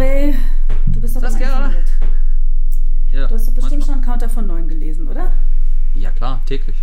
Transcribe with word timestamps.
André, 0.00 0.34
du 0.86 1.00
bist 1.00 1.14
doch 1.14 1.20
immer 1.22 1.30
informiert. 1.30 1.88
Ja, 3.12 3.26
Du 3.26 3.34
hast 3.34 3.48
doch 3.48 3.52
bestimmt 3.52 3.80
manchmal. 3.80 3.82
schon 3.82 3.94
einen 3.94 4.02
Counter 4.02 4.28
von 4.30 4.46
neun 4.46 4.66
gelesen, 4.66 5.06
oder? 5.08 5.30
Ja, 5.94 6.10
klar, 6.10 6.40
täglich. 6.46 6.76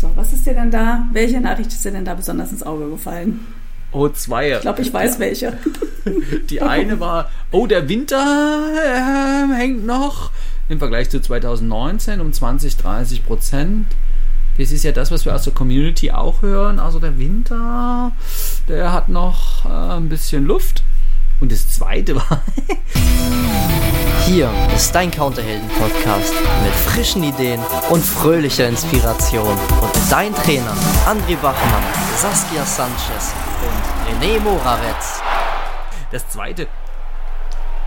So, 0.00 0.10
was 0.14 0.32
ist 0.32 0.46
dir 0.46 0.54
denn 0.54 0.70
da? 0.70 1.06
Welche 1.12 1.40
Nachricht 1.40 1.72
ist 1.72 1.84
dir 1.84 1.90
denn 1.90 2.04
da 2.04 2.14
besonders 2.14 2.52
ins 2.52 2.62
Auge 2.62 2.88
gefallen? 2.88 3.40
Oh, 3.90 4.08
zwei. 4.08 4.52
Ich 4.52 4.60
glaube, 4.60 4.82
ich 4.82 4.92
weiß 4.92 5.18
welche. 5.18 5.58
Die 6.50 6.62
eine 6.62 7.00
war, 7.00 7.30
oh, 7.50 7.66
der 7.66 7.88
Winter 7.88 8.16
äh, 8.76 9.52
hängt 9.56 9.84
noch 9.84 10.30
im 10.68 10.78
Vergleich 10.78 11.10
zu 11.10 11.20
2019 11.20 12.20
um 12.20 12.32
20, 12.32 12.76
30 12.76 13.24
Prozent. 13.26 13.86
Das 14.56 14.70
ist 14.70 14.84
ja 14.84 14.92
das, 14.92 15.10
was 15.10 15.24
wir 15.24 15.34
aus 15.34 15.42
der 15.42 15.52
Community 15.52 16.12
auch 16.12 16.42
hören. 16.42 16.78
Also 16.78 17.00
der 17.00 17.18
Winter, 17.18 18.12
der 18.68 18.92
hat 18.92 19.08
noch 19.08 19.64
äh, 19.64 19.96
ein 19.96 20.08
bisschen 20.08 20.44
Luft. 20.44 20.84
Und 21.40 21.52
das 21.52 21.68
zweite 21.70 22.16
war, 22.16 22.42
Hier 24.26 24.50
ist 24.74 24.94
dein 24.94 25.10
Counterhelden-Podcast 25.10 26.32
mit 26.62 26.72
frischen 26.72 27.22
Ideen 27.22 27.60
und 27.90 28.02
fröhlicher 28.02 28.66
Inspiration. 28.66 29.46
Und 29.46 29.92
dein 30.10 30.34
Trainer 30.34 30.74
André 31.06 31.36
Bachmann, 31.36 31.82
Saskia 32.16 32.64
Sanchez 32.64 33.34
und 33.62 34.22
René 34.22 34.40
Moravetz. 34.40 35.20
das 36.10 36.26
zweite. 36.30 36.68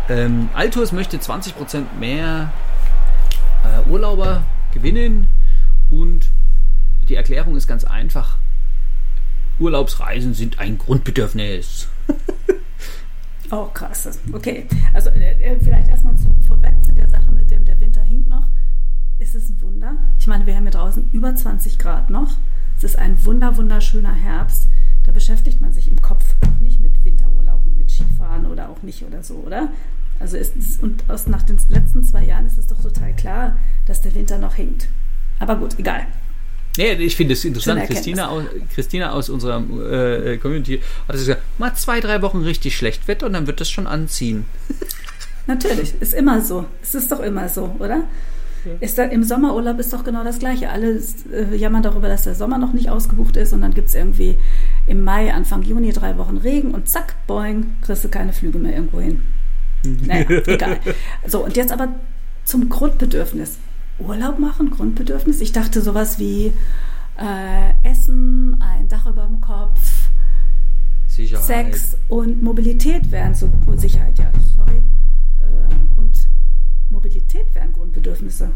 Ähm, 0.10 0.50
Altours 0.54 0.91
möchte 0.91 1.18
20% 1.18 1.86
mehr 2.00 2.54
äh, 3.66 3.90
Urlauber 3.90 4.44
gewinnen 4.74 5.27
und 5.90 6.27
die 7.10 7.16
Erklärung 7.16 7.55
ist 7.55 7.68
ganz 7.68 7.84
einfach. 7.84 8.38
Urlaubsreisen 9.58 10.36
sind 10.36 10.60
ein 10.60 10.77
Grundbedürfnis. 10.77 11.88
Oh, 13.52 13.68
krass. 13.74 14.20
Okay. 14.34 14.66
Also, 14.94 15.10
äh, 15.12 15.42
äh, 15.42 15.60
vielleicht 15.60 15.90
erstmal 15.90 16.16
zu, 16.18 16.26
vorweg 16.48 16.74
zu 16.84 16.92
der 16.92 17.08
Sache 17.08 17.32
mit 17.32 17.50
dem, 17.50 17.64
der 17.64 17.80
Winter 17.80 18.02
hinkt 18.02 18.27
noch. 18.27 18.46
Ist 19.20 19.35
es 19.35 19.49
ein 19.49 19.62
Wunder? 19.62 19.96
Ich 20.20 20.27
meine, 20.27 20.46
wir 20.46 20.55
haben 20.55 20.63
hier 20.63 20.71
draußen 20.71 21.10
über 21.13 21.34
20 21.34 21.80
Grad 21.80 22.10
noch. 22.10 22.38
Es 22.77 22.84
ist 22.84 22.98
ein 22.98 23.24
wunder, 23.26 23.55
wunderschöner 23.58 24.13
Herbst. 24.13 24.68
Da 25.05 25.12
beschäftigt 25.12 25.62
man 25.62 25.71
sich 25.71 25.88
im 25.88 26.02
Kopf 26.02 26.36
nicht 26.62 26.82
mit 26.82 27.04
Winterurlaub 27.05 27.66
und 27.66 27.77
mit 27.77 27.90
Skifahren 27.90 28.46
oder 28.46 28.70
auch 28.70 28.82
nicht 28.84 29.04
oder 29.04 29.24
so, 29.24 29.36
oder? 29.36 29.70
Also 30.20 30.36
ist 30.36 30.55
es, 30.58 30.77
und 30.77 31.10
aus, 31.10 31.27
nach 31.27 31.43
den 31.43 31.58
letzten 31.70 32.04
zwei 32.04 32.26
Jahren 32.26 32.46
ist 32.46 32.58
es 32.58 32.68
doch 32.68 32.82
total 32.82 33.14
klar, 33.14 33.55
dass 33.86 34.02
der 34.02 34.14
Winter 34.14 34.38
noch 34.38 34.55
hinkt. 34.55 34.90
Aber 35.40 35.55
gut, 35.55 35.80
egal. 35.80 36.05
Nee, 36.78 36.94
ich 36.94 37.16
finde 37.16 37.34
es 37.34 37.44
interessant. 37.44 37.84
Christina 37.86 38.30
aus, 38.30 38.44
Christina 38.74 39.12
aus 39.12 39.30
unserer 39.30 39.60
äh, 39.60 40.38
Community 40.38 40.82
hat 41.08 41.16
gesagt, 41.16 41.42
mal 41.58 41.74
zwei, 41.76 42.00
drei 42.00 42.22
Wochen 42.22 42.40
richtig 42.40 42.78
schlecht 42.78 43.08
Wetter 43.08 43.26
und 43.26 43.34
dann 43.34 43.48
wird 43.48 43.60
das 43.60 43.70
schon 43.70 43.88
anziehen. 43.88 44.46
Natürlich, 45.48 45.94
ist 46.00 46.14
immer 46.14 46.42
so. 46.42 46.66
Es 46.82 46.94
ist 46.94 47.12
doch 47.12 47.22
immer 47.22 47.48
so, 47.50 47.76
oder? 47.80 48.04
Ist 48.82 48.98
da, 48.98 49.04
Im 49.04 49.24
Sommerurlaub 49.24 49.80
ist 49.80 49.94
doch 49.94 50.04
genau 50.04 50.24
das 50.24 50.40
Gleiche. 50.40 50.70
Alle 50.70 51.02
äh, 51.32 51.55
jammern 51.55 51.84
darüber, 51.84 52.10
dass 52.10 52.24
der 52.24 52.36
Sommer 52.36 52.58
noch 52.58 52.74
nicht 52.74 52.90
ausgebucht 52.90 53.38
ist 53.38 53.54
und 53.54 53.62
dann 53.62 53.74
gibt 53.74 53.88
es 53.88 53.96
irgendwie 53.96 54.36
im 54.88 55.04
Mai, 55.04 55.34
Anfang 55.34 55.64
Juni 55.64 55.94
drei 55.94 56.18
Wochen 56.18 56.38
Regen 56.38 56.72
und 56.72 56.90
zack, 56.90 57.16
boing, 57.28 57.76
kriegst 57.82 58.04
du 58.04 58.10
keine 58.10 58.34
Flüge 58.34 58.58
mehr 58.58 58.74
irgendwo 58.74 59.00
hin. 59.00 59.22
Naja, 60.05 60.26
egal. 60.48 60.80
So, 61.28 61.46
und 61.46 61.55
jetzt 61.55 61.72
aber 61.72 61.88
zum 62.44 62.68
Grundbedürfnis. 62.68 63.58
Urlaub 63.99 64.40
machen, 64.40 64.69
Grundbedürfnis. 64.69 65.41
Ich 65.41 65.51
dachte 65.51 65.81
sowas 65.81 66.19
wie 66.19 66.53
äh, 67.17 67.73
Essen, 67.84 68.62
ein 68.62 68.88
Dach 68.88 69.06
über 69.07 69.25
dem 69.25 69.41
Kopf, 69.41 70.09
Sicherheit. 71.07 71.45
Sex 71.45 71.97
und 72.09 72.44
Mobilität 72.44 73.09
wären 73.12 73.34
so 73.34 73.50
Sicherheit, 73.75 74.19
ja, 74.19 74.31
sorry. 74.56 74.81
Äh, 75.41 76.00
und 76.00 76.28
Mobilität 76.90 77.53
wären 77.56 77.73
Grundbedürfnisse. 77.73 78.51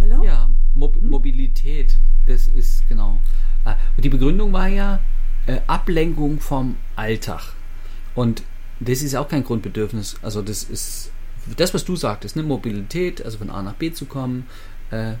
Urlaub? 0.00 0.24
Ja, 0.24 0.48
Mo 0.74 0.92
Mobilität, 1.00 1.96
das 2.26 2.46
ist 2.46 2.88
genau. 2.88 3.20
Äh, 3.64 3.74
Und 3.96 4.04
die 4.04 4.08
Begründung 4.08 4.52
war 4.52 4.68
ja 4.68 5.00
äh, 5.46 5.60
Ablenkung 5.66 6.38
vom 6.40 6.76
Alltag. 6.94 7.54
Und 8.14 8.42
das 8.78 9.02
ist 9.02 9.16
auch 9.16 9.28
kein 9.28 9.42
Grundbedürfnis. 9.42 10.16
Also 10.22 10.42
das 10.42 10.62
ist 10.62 11.10
das, 11.56 11.74
was 11.74 11.84
du 11.84 11.96
sagtest, 11.96 12.36
ne? 12.36 12.42
Mobilität, 12.42 13.24
also 13.24 13.38
von 13.38 13.50
A 13.50 13.62
nach 13.62 13.74
B 13.74 13.92
zu 13.92 14.06
kommen, 14.06 14.46
äh, 14.90 15.14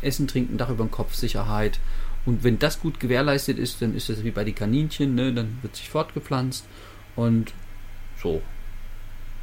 Essen, 0.00 0.28
Trinken, 0.28 0.58
Dach 0.58 0.70
über 0.70 0.84
dem 0.84 0.90
Kopf, 0.90 1.14
Sicherheit. 1.14 1.80
Und 2.26 2.44
wenn 2.44 2.58
das 2.58 2.80
gut 2.80 3.00
gewährleistet 3.00 3.58
ist, 3.58 3.80
dann 3.80 3.94
ist 3.94 4.08
das 4.08 4.22
wie 4.22 4.30
bei 4.30 4.44
den 4.44 4.54
Kaninchen, 4.54 5.14
ne? 5.14 5.32
dann 5.32 5.58
wird 5.62 5.76
sich 5.76 5.88
fortgepflanzt. 5.88 6.64
Und 7.16 7.52
so. 8.22 8.42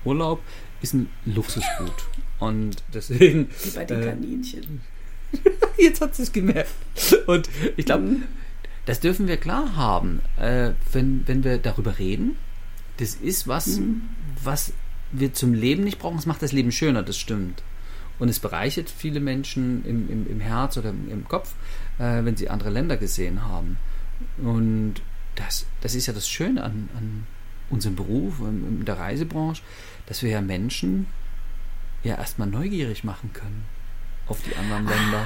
Urlaub 0.04 0.42
ist 0.82 0.94
ein 0.94 1.10
Luxusgut. 1.26 2.08
Und 2.40 2.84
deswegen. 2.94 3.50
Wie 3.64 3.70
bei 3.72 3.86
den 3.86 4.02
äh, 4.02 4.06
Kaninchen. 4.06 4.82
Jetzt 5.78 6.02
hat 6.02 6.16
sie 6.16 6.24
es 6.24 6.32
gemerkt. 6.32 6.70
Und 7.28 7.50
ich 7.76 7.86
glaube, 7.86 8.18
das 8.86 9.00
dürfen 9.00 9.28
wir 9.28 9.38
klar 9.38 9.76
haben, 9.76 10.22
äh, 10.40 10.72
wenn, 10.92 11.28
wenn 11.28 11.44
wir 11.44 11.58
darüber 11.58 11.98
reden. 11.98 12.38
Das 12.98 13.16
ist 13.16 13.48
was, 13.48 13.82
was 14.44 14.74
wir 15.20 15.34
zum 15.34 15.54
Leben 15.54 15.84
nicht 15.84 16.00
brauchen. 16.00 16.18
Es 16.18 16.26
macht 16.26 16.42
das 16.42 16.52
Leben 16.52 16.72
schöner, 16.72 17.04
das 17.04 17.18
stimmt. 17.18 17.64
Und 18.18 18.30
es 18.30 18.40
bereichert 18.40 18.90
viele 18.90 19.20
Menschen 19.20 19.84
im, 19.86 20.10
im, 20.10 20.28
im 20.30 20.40
Herz 20.40 20.78
oder 20.78 20.90
im, 20.90 21.12
im 21.12 21.28
Kopf, 21.28 21.54
äh, 22.00 22.24
wenn 22.24 22.38
sie 22.38 22.50
andere 22.50 22.70
Länder 22.70 22.98
gesehen 22.98 23.44
haben. 23.44 23.78
Und 24.38 24.96
das, 25.36 25.66
das 25.82 25.96
ist 25.96 26.06
ja 26.06 26.14
das 26.14 26.28
Schöne 26.28 26.64
an, 26.64 26.90
an 26.98 27.28
unserem 27.70 27.96
Beruf, 27.96 28.40
in, 28.40 28.80
in 28.80 28.86
der 28.86 28.98
Reisebranche, 28.98 29.62
dass 30.06 30.24
wir 30.24 30.30
ja 30.30 30.42
Menschen 30.42 31.08
ja 32.04 32.16
erstmal 32.16 32.48
neugierig 32.48 33.04
machen 33.04 33.32
können 33.34 33.64
auf 34.28 34.40
die 34.44 34.56
anderen 34.56 34.88
Länder. 34.88 35.26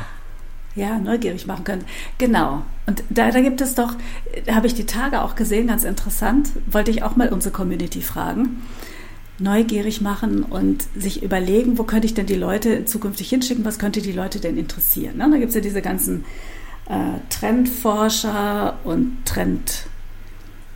Ja, 0.75 0.99
neugierig 0.99 1.45
machen 1.45 1.63
können. 1.63 1.83
Genau. 2.17 2.63
Und 2.85 3.03
da, 3.09 3.31
da 3.31 3.41
gibt 3.41 3.59
es 3.59 3.75
doch, 3.75 3.95
da 4.45 4.55
habe 4.55 4.67
ich 4.67 4.75
die 4.75 4.85
Tage 4.85 5.21
auch 5.21 5.35
gesehen, 5.35 5.67
ganz 5.67 5.83
interessant, 5.83 6.49
wollte 6.67 6.91
ich 6.91 7.03
auch 7.03 7.15
mal 7.15 7.29
unsere 7.29 7.53
Community 7.53 8.01
fragen. 8.01 8.61
Neugierig 9.39 10.01
machen 10.01 10.43
und 10.43 10.85
sich 10.95 11.23
überlegen, 11.23 11.77
wo 11.77 11.83
könnte 11.83 12.05
ich 12.05 12.13
denn 12.13 12.25
die 12.25 12.35
Leute 12.35 12.85
zukünftig 12.85 13.29
hinschicken, 13.29 13.65
was 13.65 13.79
könnte 13.79 14.01
die 14.01 14.11
Leute 14.11 14.39
denn 14.39 14.57
interessieren. 14.57 15.17
Ne? 15.17 15.29
Da 15.31 15.37
gibt 15.37 15.49
es 15.49 15.55
ja 15.55 15.61
diese 15.61 15.81
ganzen 15.81 16.25
äh, 16.89 17.19
Trendforscher 17.29 18.79
und 18.83 19.25
Trend, 19.25 19.85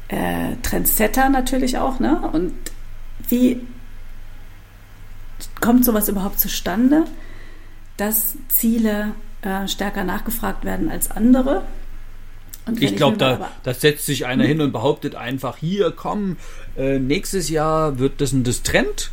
äh, 0.07 0.56
Trendsetter 0.62 1.29
natürlich 1.29 1.78
auch. 1.78 2.00
Ne? 2.00 2.19
Und 2.31 2.53
wie 3.28 3.59
kommt 5.59 5.84
sowas 5.84 6.07
überhaupt 6.07 6.40
zustande, 6.40 7.06
dass 7.97 8.35
Ziele 8.47 9.12
äh, 9.41 9.68
stärker 9.68 10.03
nachgefragt 10.03 10.63
werden 10.63 10.90
als 10.90 11.12
andere? 11.12 11.63
Ich 12.79 12.96
glaube, 12.96 13.18
da, 13.18 13.51
da 13.63 13.74
setzt 13.74 14.06
sich 14.06 14.25
einer 14.25 14.46
hin 14.46 14.62
und 14.62 14.72
behauptet 14.72 15.16
einfach, 15.16 15.57
hier, 15.57 15.91
komm, 15.91 16.38
äh, 16.78 17.00
nächstes 17.00 17.50
Jahr 17.50 18.00
wird 18.00 18.22
das 18.22 18.34
und 18.34 18.47
das 18.47 18.63
Trend. 18.63 19.12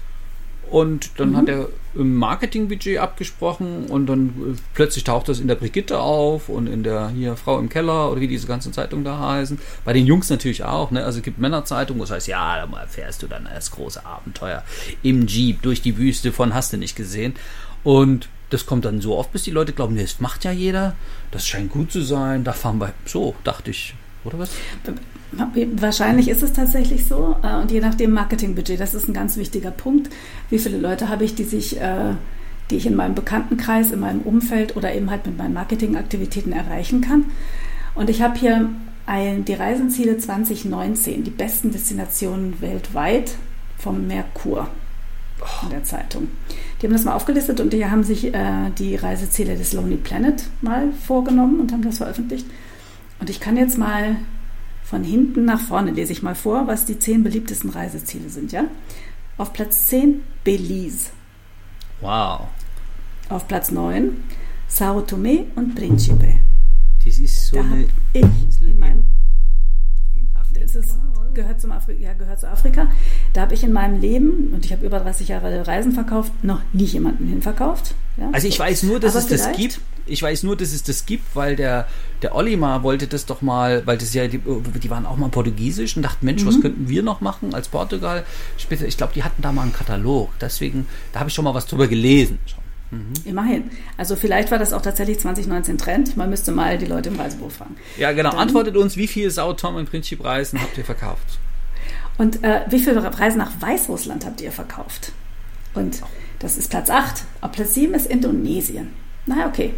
Und 0.71 1.19
dann 1.19 1.37
hat 1.37 1.49
er 1.49 1.69
im 1.97 2.15
Marketingbudget 2.15 2.99
abgesprochen 2.99 3.87
und 3.87 4.07
dann 4.07 4.29
äh, 4.29 4.57
plötzlich 4.75 5.03
taucht 5.03 5.29
das 5.29 5.41
in 5.41 5.49
der 5.49 5.57
Brigitte 5.57 5.99
auf 5.99 6.49
und 6.49 6.69
in 6.69 6.85
der 6.85 7.09
hier 7.09 7.37
Frau 7.37 7.59
im 7.59 7.69
Keller 7.69 8.13
oder 8.13 8.21
wie 8.21 8.29
diese 8.29 8.47
ganzen 8.47 8.73
Zeitungen 8.73 9.05
da 9.05 9.19
heißen. 9.19 9.59
Bei 9.85 9.93
den 9.93 10.07
Jungs 10.07 10.31
natürlich 10.31 10.63
auch, 10.63 10.93
ne? 10.93 11.05
Also 11.05 11.19
es 11.19 11.25
gibt 11.25 11.39
Männerzeitungen, 11.39 11.99
wo 11.99 12.05
es 12.05 12.13
heißt, 12.13 12.29
ja, 12.29 12.65
da 12.65 12.87
fährst 12.87 13.25
du 13.25 13.27
dann 13.27 13.49
das 13.53 13.73
große 13.73 14.07
Abenteuer 14.07 14.63
im 15.03 15.27
Jeep 15.27 15.61
durch 15.63 15.83
die 15.83 15.99
Wüste 15.99 16.31
von 16.31 16.55
hast 16.55 16.73
du 16.73 16.77
nicht 16.77 16.95
gesehen. 16.95 17.35
Und 17.83 18.29
das 18.51 18.67
kommt 18.67 18.85
dann 18.85 19.01
so 19.01 19.17
oft, 19.17 19.33
bis 19.33 19.45
die 19.45 19.51
Leute 19.51 19.73
glauben, 19.73 19.95
nee, 19.95 20.03
das 20.03 20.21
macht 20.21 20.45
ja 20.45 20.51
jeder, 20.51 20.95
das 21.31 21.47
scheint 21.47 21.71
gut 21.71 21.93
zu 21.93 22.03
sein, 22.03 22.45
da 22.45 22.53
fahren 22.53 22.79
wir. 22.79 22.93
So, 23.07 23.35
dachte 23.45 23.71
ich. 23.71 23.95
Oder 24.25 24.39
was? 24.39 24.51
Wahrscheinlich 25.77 26.29
ist 26.29 26.43
es 26.43 26.53
tatsächlich 26.53 27.07
so. 27.07 27.37
äh, 27.43 27.55
Und 27.55 27.71
je 27.71 27.81
nachdem 27.81 28.11
Marketingbudget, 28.13 28.79
das 28.81 28.95
ist 28.95 29.09
ein 29.09 29.15
ganz 29.15 29.37
wichtiger 29.37 29.71
Punkt. 29.71 30.11
Wie 30.51 30.59
viele 30.59 30.77
Leute 30.77 31.09
habe 31.09 31.25
ich, 31.25 31.35
die 31.35 31.45
sich, 31.45 31.81
äh, 31.81 32.15
die 32.71 32.77
ich 32.77 32.87
in 32.87 32.97
meinem 32.97 33.15
Bekanntenkreis, 33.15 33.93
in 33.93 34.01
meinem 34.01 34.21
Umfeld 34.21 34.77
oder 34.77 34.93
eben 34.95 35.11
halt 35.11 35.25
mit 35.27 35.39
meinen 35.39 35.55
Marketingaktivitäten 35.55 36.53
erreichen 36.53 37.01
kann. 37.01 37.27
Und 37.95 38.11
ich 38.11 38.21
habe 38.21 38.39
hier 38.39 38.69
ein, 39.07 39.45
die 39.45 39.55
Reisenziele 39.55 40.19
2019, 40.19 41.25
die 41.25 41.31
besten 41.31 41.71
Destinationen 41.73 42.61
weltweit 42.61 43.33
vom 43.79 44.07
Merkur 44.07 44.69
in 45.63 45.71
der 45.71 45.85
Zeitung. 45.85 46.29
Die 46.81 46.87
haben 46.87 46.93
das 46.93 47.05
mal 47.05 47.15
aufgelistet 47.15 47.61
und 47.61 47.73
die 47.73 47.87
haben 47.87 48.05
sich 48.05 48.33
äh, 48.35 48.71
die 48.79 48.97
Reiseziele 48.97 49.57
des 49.57 49.73
Lonely 49.73 49.97
Planet 49.97 50.45
mal 50.61 50.93
vorgenommen 51.07 51.61
und 51.61 51.73
haben 51.73 51.83
das 51.83 51.99
veröffentlicht. 51.99 52.47
Und 53.21 53.31
ich 53.31 53.41
kann 53.41 53.57
jetzt 53.57 53.79
mal 53.79 54.17
von 54.85 55.05
hinten 55.05 55.45
nach 55.45 55.61
vorne 55.61 55.93
lese 55.93 56.13
ich 56.13 56.23
mal 56.23 56.35
vor, 56.35 56.67
was 56.67 56.85
die 56.85 56.99
zehn 56.99 57.23
beliebtesten 57.23 57.71
Reiseziele 57.71 58.29
sind, 58.29 58.51
ja? 58.51 58.65
Auf 59.39 59.53
Platz 59.53 59.87
10 59.87 60.21
Belize. 60.43 61.11
Wow. 62.01 62.49
Auf 63.29 63.47
Platz 63.47 63.71
9 63.71 64.17
Sao 64.67 65.01
Tome 65.03 65.47
und 65.57 65.75
Principe. 65.75 66.35
Das 67.05 67.19
ist 67.19 67.47
so 67.47 67.57
Da 67.57 67.63
eine 67.63 67.87
ich 68.13 68.23
Insel 68.23 68.69
in 68.69 68.79
meinem 68.79 69.05
in 70.15 70.29
Afrika. 70.35 70.61
das 70.61 70.75
ist? 70.75 70.95
Gehört, 71.35 71.61
zum 71.61 71.73
Afri 71.73 71.97
ja, 72.01 72.13
gehört 72.13 72.41
zu 72.41 72.49
Afrika. 72.49 72.89
Da 73.33 73.43
habe 73.43 73.55
ich 73.55 73.63
in 73.63 73.73
meinem 73.73 74.01
Leben, 74.01 74.53
und 74.53 74.65
ich 74.65 74.73
habe 74.73 74.85
über 74.85 75.01
30 75.01 75.29
Jahre 75.29 75.67
Reisen 75.67 75.93
verkauft, 75.93 76.33
noch 76.43 76.61
nie 76.73 76.85
jemanden 76.85 77.27
hinverkauft. 77.27 77.95
Ja? 78.17 78.31
Also 78.33 78.49
ich 78.49 78.59
weiß 78.59 78.85
nur, 78.85 79.01
dass 79.01 79.17
Aber 79.17 79.25
es 79.25 79.45
das 79.45 79.57
gibt. 79.57 79.81
Ich 80.07 80.23
weiß 80.23 80.43
nur, 80.43 80.57
dass 80.57 80.73
es 80.73 80.83
das 80.83 81.07
gibt, 81.07 81.37
weil 81.37 81.57
der, 81.57 81.87
der 82.23 82.35
Olimar 82.35 82.83
wollte 82.83 83.07
das 83.07 83.27
doch 83.27 83.43
mal, 83.43 83.87
weil 83.87 83.97
das 83.97 84.13
ja, 84.13 84.27
die, 84.27 84.39
die 84.39 84.91
waren 84.91 85.07
auch 85.07 85.17
mal 85.17 85.29
portugiesisch 85.29 85.97
und 85.97 86.03
dachten, 86.03 86.27
Mensch, 86.27 86.43
mhm. 86.43 86.49
was 86.49 86.61
könnten 86.61 86.89
wir 86.89 87.03
noch 87.03 87.21
machen 87.21 87.55
als 87.55 87.69
Portugal? 87.69 88.25
Später, 88.57 88.87
ich 88.87 88.97
glaube, 88.97 89.13
die 89.15 89.23
hatten 89.23 89.43
da 89.43 89.53
mal 89.53 89.63
einen 89.63 89.73
Katalog. 89.73 90.31
Deswegen, 90.41 90.87
da 91.13 91.21
habe 91.21 91.29
ich 91.29 91.35
schon 91.35 91.45
mal 91.45 91.55
was 91.55 91.67
drüber 91.67 91.87
gelesen. 91.87 92.39
Mhm. 92.91 93.13
Immerhin. 93.25 93.71
Also 93.97 94.17
vielleicht 94.17 94.51
war 94.51 94.59
das 94.59 94.73
auch 94.73 94.83
tatsächlich 94.83 95.21
2019 95.21 95.79
Trend. 95.79 96.17
Man 96.17 96.31
müsste 96.31 96.53
mal 96.53 96.79
die 96.79 96.87
Leute 96.87 97.11
im 97.11 97.17
Reisebuch 97.17 97.51
fragen. 97.51 97.77
Ja, 97.97 98.13
genau. 98.13 98.31
Dann, 98.31 98.41
Antwortet 98.41 98.77
uns, 98.77 98.97
wie 98.97 99.07
viel 99.07 99.31
Sao 99.31 99.53
Tom 99.53 99.77
und 99.77 99.89
Princip 99.89 100.25
Reisen 100.25 100.61
habt 100.61 100.77
ihr 100.77 100.85
verkauft? 100.85 101.39
Und 102.19 102.43
äh, 102.43 102.63
wie 102.69 102.81
viele 102.81 103.03
Reisen 103.03 103.39
nach 103.39 103.53
Weißrussland 103.61 104.27
habt 104.27 104.41
ihr 104.41 104.53
verkauft? 104.53 105.13
Und 105.75 106.03
das 106.41 106.57
ist 106.57 106.71
Platz 106.71 106.91
8. 106.91 107.23
Auf 107.41 107.53
Platz 107.53 107.75
7 107.75 107.95
ist 107.95 108.07
Indonesien. 108.07 108.93
Na 109.27 109.47
okay. 109.47 109.75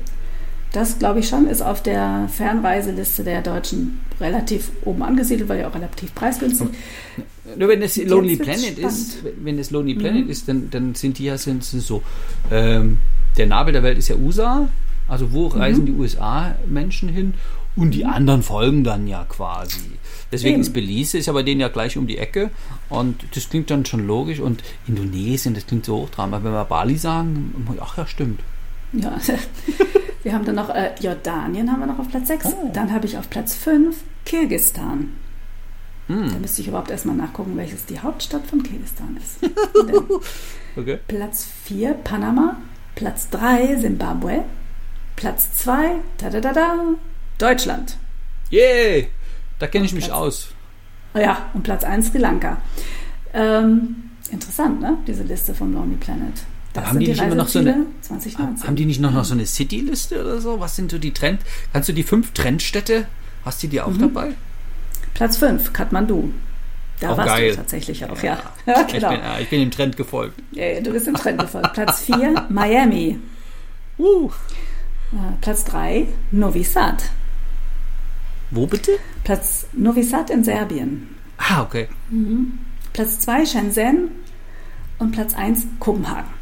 Das 0.73 0.99
glaube 0.99 1.21
ich 1.21 1.29
schon, 1.29 1.47
ist 1.49 1.61
auf 1.61 1.83
der 1.83 2.29
Fernreiseliste 2.33 3.25
der 3.25 3.43
Deutschen 3.43 4.01
relativ 4.21 4.71
oben 4.85 5.03
angesiedelt, 5.03 5.49
weil 5.49 5.61
ja 5.61 5.69
auch 5.69 5.75
relativ 5.75 6.15
preisgünstig. 6.15 6.69
Nur 7.57 7.69
wenn 7.69 7.83
es 7.83 7.97
Lonely 7.97 8.37
Planet 8.37 8.79
ist, 8.79 9.19
wenn 9.43 9.59
es 9.59 9.71
Lonely 9.71 9.95
Planet 9.95 10.25
mhm. 10.25 10.31
ist, 10.31 10.49
dann, 10.49 10.71
dann 10.71 10.95
sind 10.95 11.19
die 11.19 11.25
ja 11.25 11.37
sind, 11.37 11.63
sind 11.65 11.83
so. 11.83 12.03
Ähm, 12.51 12.99
der 13.37 13.47
Nabel 13.47 13.73
der 13.73 13.83
Welt 13.83 13.99
ist 13.99 14.09
ja 14.09 14.17
USA, 14.17 14.69
also 15.09 15.33
wo 15.33 15.49
mhm. 15.49 15.57
reisen 15.57 15.87
die 15.87 15.93
USA-Menschen 15.93 17.09
hin? 17.09 17.35
Und 17.75 17.93
die 17.93 18.05
mhm. 18.05 18.11
anderen 18.11 18.43
folgen 18.43 18.85
dann 18.85 19.07
ja 19.07 19.25
quasi. 19.25 19.81
Deswegen 20.31 20.55
Eben. 20.55 20.63
ist 20.63 20.73
Belize 20.73 21.19
ist 21.19 21.27
ja 21.27 21.33
bei 21.33 21.43
denen 21.43 21.61
ja 21.61 21.69
gleich 21.69 21.97
um 21.97 22.07
die 22.07 22.19
Ecke 22.19 22.51
und 22.89 23.25
das 23.35 23.49
klingt 23.49 23.71
dann 23.71 23.87
schon 23.87 24.07
logisch. 24.07 24.41
Und 24.41 24.63
Indonesien, 24.87 25.55
das 25.55 25.67
klingt 25.67 25.87
so 25.87 25.97
hoch 25.97 26.11
dran. 26.11 26.31
Weil 26.33 26.45
wenn 26.45 26.53
wir 26.53 26.65
Bali 26.65 26.97
sagen, 26.97 27.55
ach 27.81 27.97
ja, 27.97 28.07
stimmt. 28.07 28.41
Ja, 28.93 29.17
wir 30.23 30.33
haben 30.33 30.45
dann 30.45 30.55
noch 30.55 30.71
äh, 30.71 30.93
Jordanien 31.01 31.71
haben 31.71 31.81
wir 31.81 31.87
noch 31.87 31.99
auf 31.99 32.09
Platz 32.09 32.29
6. 32.29 32.47
Oh. 32.47 32.71
Dann 32.73 32.93
habe 32.93 33.07
ich 33.07 33.19
auf 33.19 33.29
Platz 33.29 33.55
5 33.55 33.97
Kirgistan. 34.25 35.13
Hm. 36.09 36.31
Da 36.33 36.39
müsste 36.39 36.63
ich 36.63 36.69
überhaupt 36.69 36.91
erstmal 36.91 37.17
nachgucken, 37.17 37.57
welches 37.57 37.87
die 37.87 37.99
Hauptstadt 37.99 38.47
von 38.47 38.63
Kirgistan 38.63 39.17
ist. 39.17 39.39
okay. 40.77 40.99
Platz 41.09 41.49
4 41.65 41.95
Panama, 41.95 42.57
Platz 42.95 43.31
3 43.31 43.77
Simbabwe, 43.77 44.45
Platz 45.17 45.53
2 45.55 45.97
Deutschland. 47.39 47.99
Yay! 48.51 49.09
Da 49.59 49.67
kenne 49.67 49.85
ich 49.85 49.95
mich 49.95 50.07
Platz, 50.07 50.17
aus. 50.17 50.49
Oh 51.15 51.19
ja, 51.19 51.51
und 51.55 51.63
Platz 51.63 51.85
1 51.85 52.09
Sri 52.09 52.19
Lanka. 52.19 52.59
Ähm, 53.33 54.11
interessant, 54.31 54.81
ne? 54.81 54.99
Diese 55.07 55.23
Liste 55.23 55.55
vom 55.55 55.73
Lonely 55.73 55.97
Planet. 55.97 56.35
Das 56.73 56.87
haben 56.87 57.01
die, 57.01 57.09
nicht 57.09 57.21
immer 57.21 57.35
noch 57.35 57.49
so 57.49 57.59
eine 57.59 57.87
2019. 58.01 58.67
Haben 58.67 58.77
die 58.77 58.87
nicht 58.87 59.01
noch, 59.01 59.13
noch 59.13 59.25
so 59.25 59.35
eine 59.35 59.45
City-Liste 59.45 60.23
oder 60.23 60.41
so? 60.41 60.59
Was 60.59 60.77
sind 60.77 60.91
so 60.91 60.99
die 60.99 61.13
Trend? 61.13 61.41
Kannst 61.73 61.89
du 61.89 61.93
die 61.93 62.03
fünf 62.03 62.33
Trendstädte? 62.33 63.07
Hast 63.45 63.63
du 63.63 63.67
die 63.67 63.81
auch 63.81 63.91
mhm. 63.91 63.99
dabei? 63.99 64.35
Platz 65.15 65.37
5, 65.37 65.73
Kathmandu. 65.73 66.33
Da 67.01 67.11
auch 67.11 67.19
warst 67.19 67.29
geil. 67.29 67.51
du 67.51 67.57
tatsächlich 67.57 68.05
auch, 68.05 68.23
ja. 68.23 68.41
ja. 68.67 68.75
ja 68.75 68.83
genau. 68.85 69.13
ich, 69.13 69.21
bin, 69.21 69.31
ich, 69.41 69.51
bin, 69.51 69.61
dem 69.61 69.71
Trend 69.71 69.97
gefolgt. 69.97 70.41
Ja, 70.53 70.81
du 70.81 70.93
bist 70.93 71.07
dem 71.07 71.15
Trend 71.15 71.41
gefolgt. 71.41 71.73
Platz 71.75 72.01
4, 72.03 72.47
Miami. 72.49 73.19
Uh. 73.99 74.31
Platz 75.43 75.65
3, 75.65 76.07
Novi 76.31 76.65
Sad. 76.65 77.03
Wo 78.51 78.67
bitte? 78.67 78.93
Platz 79.25 79.67
Novi 79.73 80.03
Sad 80.03 80.31
in 80.31 80.45
Serbien. 80.45 81.09
Ah, 81.37 81.63
okay. 81.63 81.89
Mhm. 82.11 82.59
Platz 82.93 83.19
2, 83.21 83.45
Shenzhen. 83.47 84.11
Und 84.99 85.13
Platz 85.13 85.35
1, 85.35 85.67
Kopenhagen. 85.81 86.42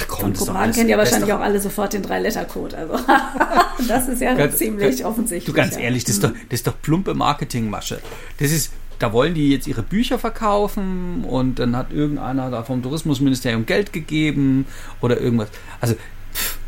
Ach 0.00 0.08
komm, 0.08 0.34
Von 0.34 0.34
Kopenhagen 0.34 0.72
kennen 0.72 0.88
ja 0.88 0.98
wahrscheinlich 0.98 1.32
auch 1.32 1.40
alle 1.40 1.60
sofort 1.60 1.92
den 1.92 2.02
Drei-Letter-Code. 2.02 2.76
Also 2.76 2.98
das 3.88 4.08
ist 4.08 4.20
ja 4.20 4.34
ganz, 4.34 4.56
ziemlich 4.56 4.98
ganz, 4.98 5.02
offensichtlich. 5.02 5.44
Du 5.44 5.52
ganz 5.52 5.76
ehrlich, 5.76 6.04
das 6.04 6.16
ist, 6.16 6.24
doch, 6.24 6.30
das 6.30 6.60
ist 6.60 6.66
doch 6.66 6.80
plumpe 6.80 7.14
Marketingmasche. 7.14 8.00
Das 8.38 8.50
ist, 8.50 8.72
da 8.98 9.12
wollen 9.12 9.34
die 9.34 9.50
jetzt 9.50 9.66
ihre 9.66 9.82
Bücher 9.82 10.18
verkaufen 10.18 11.24
und 11.24 11.58
dann 11.58 11.76
hat 11.76 11.92
irgendeiner 11.92 12.50
da 12.50 12.62
vom 12.62 12.82
Tourismusministerium 12.82 13.66
Geld 13.66 13.92
gegeben 13.92 14.66
oder 15.00 15.20
irgendwas. 15.20 15.48
Also, 15.80 15.94
pff, 16.34 16.58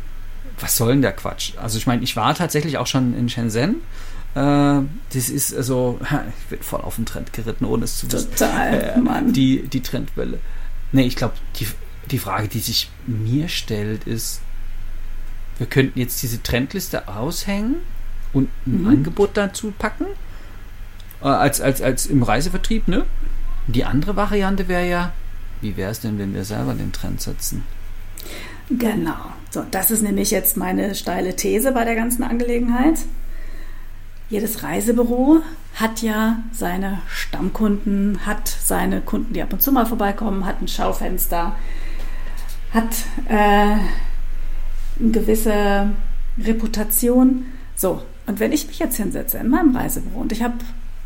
was 0.59 0.77
soll 0.77 0.89
denn 0.89 1.01
der 1.01 1.13
Quatsch? 1.13 1.53
Also 1.57 1.77
ich 1.77 1.87
meine, 1.87 2.03
ich 2.03 2.15
war 2.15 2.33
tatsächlich 2.35 2.77
auch 2.77 2.87
schon 2.87 3.17
in 3.17 3.29
Shenzhen. 3.29 3.81
Äh, 4.35 4.81
das 5.13 5.29
ist 5.29 5.55
also, 5.55 5.99
ich 6.39 6.45
bin 6.49 6.61
voll 6.61 6.81
auf 6.81 6.95
den 6.95 7.05
Trend 7.05 7.33
geritten, 7.33 7.65
ohne 7.65 7.85
es 7.85 7.99
zu 7.99 8.11
wissen. 8.11 8.31
Total, 8.31 8.93
äh, 8.95 8.99
Mann. 8.99 9.33
Die, 9.33 9.67
die 9.67 9.81
Trendwelle. 9.81 10.39
Nee, 10.91 11.03
ich 11.03 11.15
glaube, 11.15 11.33
die, 11.59 11.67
die 12.13 12.19
Frage, 12.19 12.47
die 12.47 12.59
sich 12.59 12.89
mir 13.05 13.49
stellt, 13.49 14.05
ist, 14.05 14.39
wir 15.57 15.67
könnten 15.67 15.99
jetzt 15.99 16.21
diese 16.23 16.41
Trendliste 16.41 17.07
aushängen 17.07 17.75
und 18.31 18.49
ein 18.65 18.81
mhm. 18.81 18.87
Angebot 18.87 19.31
dazu 19.35 19.73
packen, 19.77 20.05
äh, 21.21 21.25
als, 21.25 21.59
als, 21.59 21.81
als 21.81 22.05
im 22.05 22.23
Reisevertrieb, 22.23 22.87
ne? 22.87 23.05
Die 23.67 23.85
andere 23.85 24.15
Variante 24.15 24.67
wäre 24.67 24.87
ja, 24.87 25.13
wie 25.61 25.75
wäre 25.77 25.91
es 25.91 26.01
denn, 26.01 26.19
wenn 26.19 26.33
wir 26.33 26.45
selber 26.45 26.73
den 26.73 26.91
Trend 26.91 27.21
setzen? 27.21 27.63
Genau. 28.69 29.33
So, 29.49 29.65
das 29.69 29.91
ist 29.91 30.01
nämlich 30.01 30.31
jetzt 30.31 30.57
meine 30.57 30.95
steile 30.95 31.35
These 31.35 31.71
bei 31.71 31.85
der 31.85 31.95
ganzen 31.95 32.23
Angelegenheit. 32.23 32.99
Jedes 34.29 34.63
Reisebüro 34.63 35.41
hat 35.75 36.01
ja 36.01 36.39
seine 36.51 37.01
Stammkunden, 37.07 38.25
hat 38.25 38.47
seine 38.47 39.01
Kunden, 39.01 39.33
die 39.33 39.41
ab 39.41 39.53
und 39.53 39.61
zu 39.61 39.71
mal 39.71 39.85
vorbeikommen, 39.85 40.45
hat 40.45 40.61
ein 40.61 40.67
Schaufenster, 40.67 41.55
hat 42.73 42.93
äh, 43.29 43.77
eine 44.99 45.11
gewisse 45.11 45.89
Reputation. 46.43 47.45
So, 47.75 48.01
und 48.25 48.39
wenn 48.39 48.51
ich 48.51 48.67
mich 48.67 48.79
jetzt 48.79 48.97
hinsetze 48.97 49.37
in 49.37 49.49
meinem 49.49 49.75
Reisebüro 49.75 50.19
und 50.19 50.31
ich 50.31 50.43
habe 50.43 50.55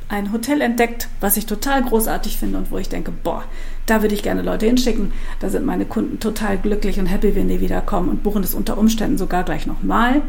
ein 0.09 0.31
Hotel 0.31 0.61
entdeckt, 0.61 1.09
was 1.19 1.35
ich 1.35 1.45
total 1.45 1.83
großartig 1.83 2.37
finde 2.37 2.57
und 2.59 2.71
wo 2.71 2.77
ich 2.77 2.87
denke, 2.87 3.11
boah, 3.11 3.43
da 3.85 4.01
würde 4.01 4.15
ich 4.15 4.23
gerne 4.23 4.41
Leute 4.41 4.65
hinschicken. 4.65 5.11
Da 5.39 5.49
sind 5.49 5.65
meine 5.65 5.85
Kunden 5.85 6.19
total 6.19 6.57
glücklich 6.57 6.99
und 6.99 7.07
happy, 7.07 7.35
wenn 7.35 7.49
die 7.49 7.59
wiederkommen 7.59 8.07
und 8.07 8.23
buchen 8.23 8.43
es 8.43 8.53
unter 8.53 8.77
Umständen 8.77 9.17
sogar 9.17 9.43
gleich 9.43 9.67
nochmal. 9.67 10.21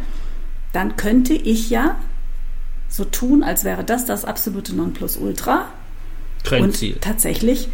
Dann 0.72 0.96
könnte 0.96 1.34
ich 1.34 1.70
ja 1.70 1.96
so 2.88 3.04
tun, 3.04 3.44
als 3.44 3.62
wäre 3.62 3.84
das 3.84 4.04
das 4.04 4.24
absolute 4.24 4.74
Nonplusultra. 4.74 5.66
Trendziel. 6.42 6.94
Und 6.94 7.02
tatsächlich 7.02 7.68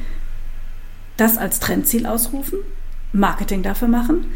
das 1.17 1.39
als 1.39 1.61
Trendziel 1.61 2.07
ausrufen 2.07 2.59
Marketing 3.15 3.63
dafür 3.63 3.89
machen 3.89 4.27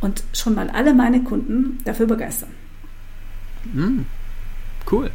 und 0.00 0.22
schon 0.32 0.54
mal 0.54 0.70
alle 0.70 0.94
meine 0.94 1.22
Kunden 1.22 1.78
dafür 1.84 2.06
begeistern. 2.06 2.50
Mm, 3.72 4.00
cool. 4.90 5.10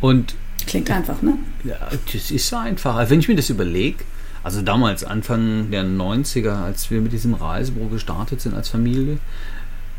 Und 0.00 0.34
klingt 0.66 0.90
einfach, 0.90 1.20
ne? 1.22 1.34
Ja, 1.64 1.76
das 2.12 2.30
ist 2.30 2.48
so 2.48 2.56
einfach. 2.56 2.96
Also 2.96 3.10
wenn 3.10 3.20
ich 3.20 3.28
mir 3.28 3.36
das 3.36 3.50
überlege, 3.50 4.04
also 4.42 4.62
damals 4.62 5.04
Anfang 5.04 5.70
der 5.70 5.84
90er, 5.84 6.64
als 6.64 6.90
wir 6.90 7.00
mit 7.00 7.12
diesem 7.12 7.34
Reisebüro 7.34 7.88
gestartet 7.88 8.40
sind 8.40 8.54
als 8.54 8.68
Familie, 8.68 9.18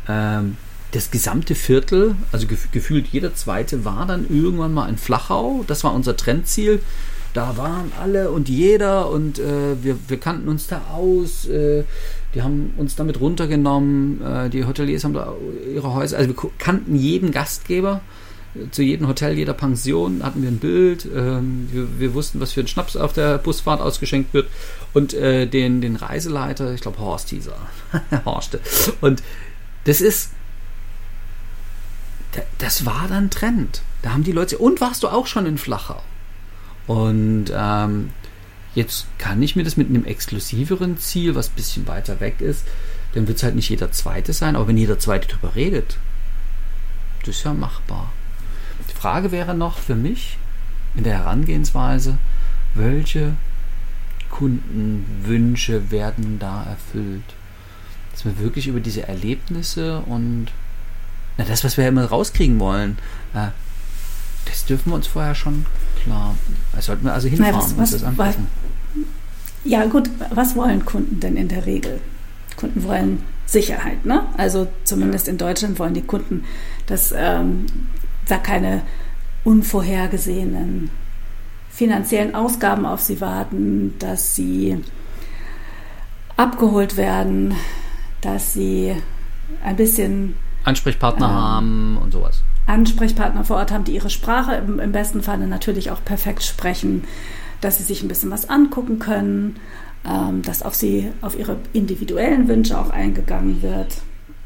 ähm, 0.08 0.56
das 0.92 1.10
gesamte 1.10 1.54
Viertel, 1.54 2.14
also 2.32 2.46
gefühlt 2.46 3.08
jeder 3.08 3.34
zweite, 3.34 3.84
war 3.84 4.06
dann 4.06 4.28
irgendwann 4.30 4.72
mal 4.72 4.88
in 4.88 4.96
Flachau. 4.96 5.64
Das 5.66 5.84
war 5.84 5.92
unser 5.92 6.16
Trendziel 6.16 6.80
da 7.36 7.56
waren 7.58 7.92
alle 8.00 8.30
und 8.30 8.48
jeder 8.48 9.10
und 9.10 9.38
äh, 9.38 9.82
wir, 9.82 9.98
wir 10.08 10.18
kannten 10.18 10.48
uns 10.48 10.68
da 10.68 10.80
aus. 10.94 11.46
Äh, 11.46 11.84
die 12.34 12.42
haben 12.42 12.72
uns 12.78 12.96
damit 12.96 13.20
runtergenommen. 13.20 14.22
Äh, 14.22 14.48
die 14.48 14.64
Hoteliers 14.64 15.04
haben 15.04 15.12
da 15.12 15.34
ihre 15.74 15.92
Häuser. 15.92 16.16
Also 16.16 16.30
wir 16.30 16.50
kannten 16.58 16.96
jeden 16.96 17.32
Gastgeber. 17.32 18.00
Zu 18.70 18.82
jedem 18.82 19.06
Hotel, 19.06 19.36
jeder 19.36 19.52
Pension 19.52 20.22
hatten 20.22 20.40
wir 20.40 20.48
ein 20.48 20.56
Bild. 20.56 21.06
Ähm, 21.14 21.68
wir, 21.70 21.98
wir, 21.98 22.14
wussten, 22.14 22.40
was 22.40 22.52
für 22.52 22.60
ein 22.60 22.68
Schnaps 22.68 22.96
auf 22.96 23.12
der 23.12 23.36
Busfahrt 23.36 23.82
ausgeschenkt 23.82 24.32
wird. 24.32 24.48
Und 24.94 25.12
äh, 25.12 25.46
den, 25.46 25.82
den 25.82 25.96
Reiseleiter, 25.96 26.72
ich 26.72 26.80
glaube 26.80 26.98
Horst 27.00 27.28
hieß 27.28 27.48
er. 27.48 28.24
Und 29.02 29.22
das 29.84 30.00
ist 30.00 30.30
das 32.58 32.86
war 32.86 33.06
dann 33.08 33.30
Trend. 33.30 33.82
Da 34.00 34.12
haben 34.12 34.24
die 34.24 34.32
Leute. 34.32 34.56
Und 34.56 34.80
warst 34.80 35.02
du 35.02 35.08
auch 35.08 35.26
schon 35.26 35.44
in 35.44 35.58
Flachau? 35.58 36.02
Und 36.86 37.46
ähm, 37.54 38.10
jetzt 38.74 39.06
kann 39.18 39.42
ich 39.42 39.56
mir 39.56 39.64
das 39.64 39.76
mit 39.76 39.88
einem 39.88 40.04
exklusiveren 40.04 40.98
Ziel, 40.98 41.34
was 41.34 41.48
ein 41.48 41.56
bisschen 41.56 41.88
weiter 41.88 42.20
weg 42.20 42.40
ist, 42.40 42.64
dann 43.14 43.26
wird 43.26 43.38
es 43.38 43.42
halt 43.42 43.54
nicht 43.54 43.70
jeder 43.70 43.90
Zweite 43.92 44.32
sein, 44.32 44.56
aber 44.56 44.68
wenn 44.68 44.76
jeder 44.76 44.98
Zweite 44.98 45.28
darüber 45.28 45.54
redet, 45.54 45.98
das 47.20 47.36
ist 47.36 47.44
ja 47.44 47.54
machbar. 47.54 48.12
Die 48.90 48.94
Frage 48.94 49.32
wäre 49.32 49.54
noch 49.54 49.78
für 49.78 49.94
mich 49.94 50.38
in 50.94 51.04
der 51.04 51.18
Herangehensweise, 51.18 52.18
welche 52.74 53.32
Kundenwünsche 54.30 55.90
werden 55.90 56.38
da 56.38 56.64
erfüllt? 56.64 57.24
Dass 58.12 58.24
wir 58.24 58.38
wirklich 58.38 58.66
über 58.66 58.80
diese 58.80 59.08
Erlebnisse 59.08 60.00
und 60.00 60.48
na, 61.38 61.44
das, 61.44 61.64
was 61.64 61.76
wir 61.76 61.88
immer 61.88 62.04
rauskriegen 62.04 62.58
wollen, 62.60 62.98
äh, 63.34 63.48
das 64.56 64.64
dürfen 64.64 64.90
wir 64.90 64.96
uns 64.96 65.06
vorher 65.06 65.34
schon 65.34 65.66
klar. 66.02 66.34
Das 66.72 66.86
sollten 66.86 67.04
wir 67.04 67.12
also 67.12 67.28
hinfahren 67.28 67.52
Naja, 67.54 67.62
was- 67.64 67.72
und 67.72 67.78
was- 67.78 67.90
das 67.90 68.02
angucken. 68.04 68.46
Ja, 69.64 69.84
gut, 69.86 70.08
was 70.30 70.54
wollen 70.56 70.84
Kunden 70.84 71.20
denn 71.20 71.36
in 71.36 71.48
der 71.48 71.66
Regel? 71.66 72.00
Kunden 72.56 72.82
wollen 72.84 73.22
Sicherheit, 73.46 74.04
ne? 74.06 74.24
Also 74.36 74.66
zumindest 74.84 75.28
in 75.28 75.36
Deutschland 75.38 75.78
wollen 75.78 75.92
die 75.94 76.02
Kunden, 76.02 76.44
dass 76.86 77.12
ähm, 77.16 77.66
da 78.28 78.38
keine 78.38 78.82
unvorhergesehenen 79.44 80.90
finanziellen 81.70 82.34
Ausgaben 82.34 82.86
auf 82.86 83.00
sie 83.02 83.20
warten, 83.20 83.94
dass 83.98 84.34
sie 84.34 84.82
abgeholt 86.36 86.96
werden, 86.96 87.54
dass 88.20 88.52
sie 88.54 88.94
ein 89.64 89.76
bisschen 89.76 90.34
Ansprechpartner 90.64 91.26
Ähm, 91.26 91.34
haben 91.34 91.98
und 92.02 92.12
sowas. 92.12 92.42
Ansprechpartner 92.66 93.44
vor 93.44 93.56
Ort 93.56 93.70
haben, 93.70 93.84
die 93.84 93.94
ihre 93.94 94.10
Sprache 94.10 94.54
im, 94.56 94.80
im 94.80 94.92
besten 94.92 95.22
Falle 95.22 95.46
natürlich 95.46 95.90
auch 95.90 96.04
perfekt 96.04 96.42
sprechen, 96.42 97.04
dass 97.60 97.78
sie 97.78 97.84
sich 97.84 98.02
ein 98.02 98.08
bisschen 98.08 98.30
was 98.30 98.48
angucken 98.48 98.98
können, 98.98 99.56
ähm, 100.04 100.42
dass 100.42 100.62
auf 100.62 100.74
sie, 100.74 101.10
auf 101.20 101.38
ihre 101.38 101.56
individuellen 101.72 102.48
Wünsche 102.48 102.78
auch 102.78 102.90
eingegangen 102.90 103.62
wird. 103.62 103.98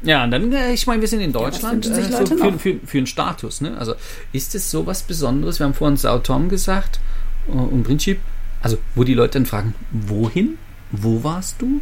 Ja, 0.03 0.23
und 0.23 0.31
dann, 0.31 0.51
äh, 0.51 0.73
ich 0.73 0.87
meine, 0.87 1.01
wir 1.01 1.07
sind 1.07 1.21
in 1.21 1.31
Deutschland 1.31 1.85
sich 1.85 2.09
äh, 2.09 2.25
so 2.25 2.25
für, 2.25 2.53
für, 2.53 2.79
für 2.85 2.97
einen 2.97 3.07
Status. 3.07 3.61
Ne? 3.61 3.77
Also 3.77 3.93
ist 4.33 4.55
es 4.55 4.71
so 4.71 4.87
was 4.87 5.03
Besonderes? 5.03 5.59
Wir 5.59 5.65
haben 5.65 5.73
vorhin 5.73 5.97
Sao 5.97 6.19
Tom 6.19 6.49
gesagt 6.49 6.99
äh, 7.47 7.51
und 7.51 7.83
Prinzip, 7.83 8.19
also 8.61 8.77
wo 8.95 9.03
die 9.03 9.13
Leute 9.13 9.39
dann 9.39 9.45
fragen, 9.45 9.75
wohin? 9.91 10.57
Wo 10.91 11.23
warst 11.23 11.61
du? 11.61 11.81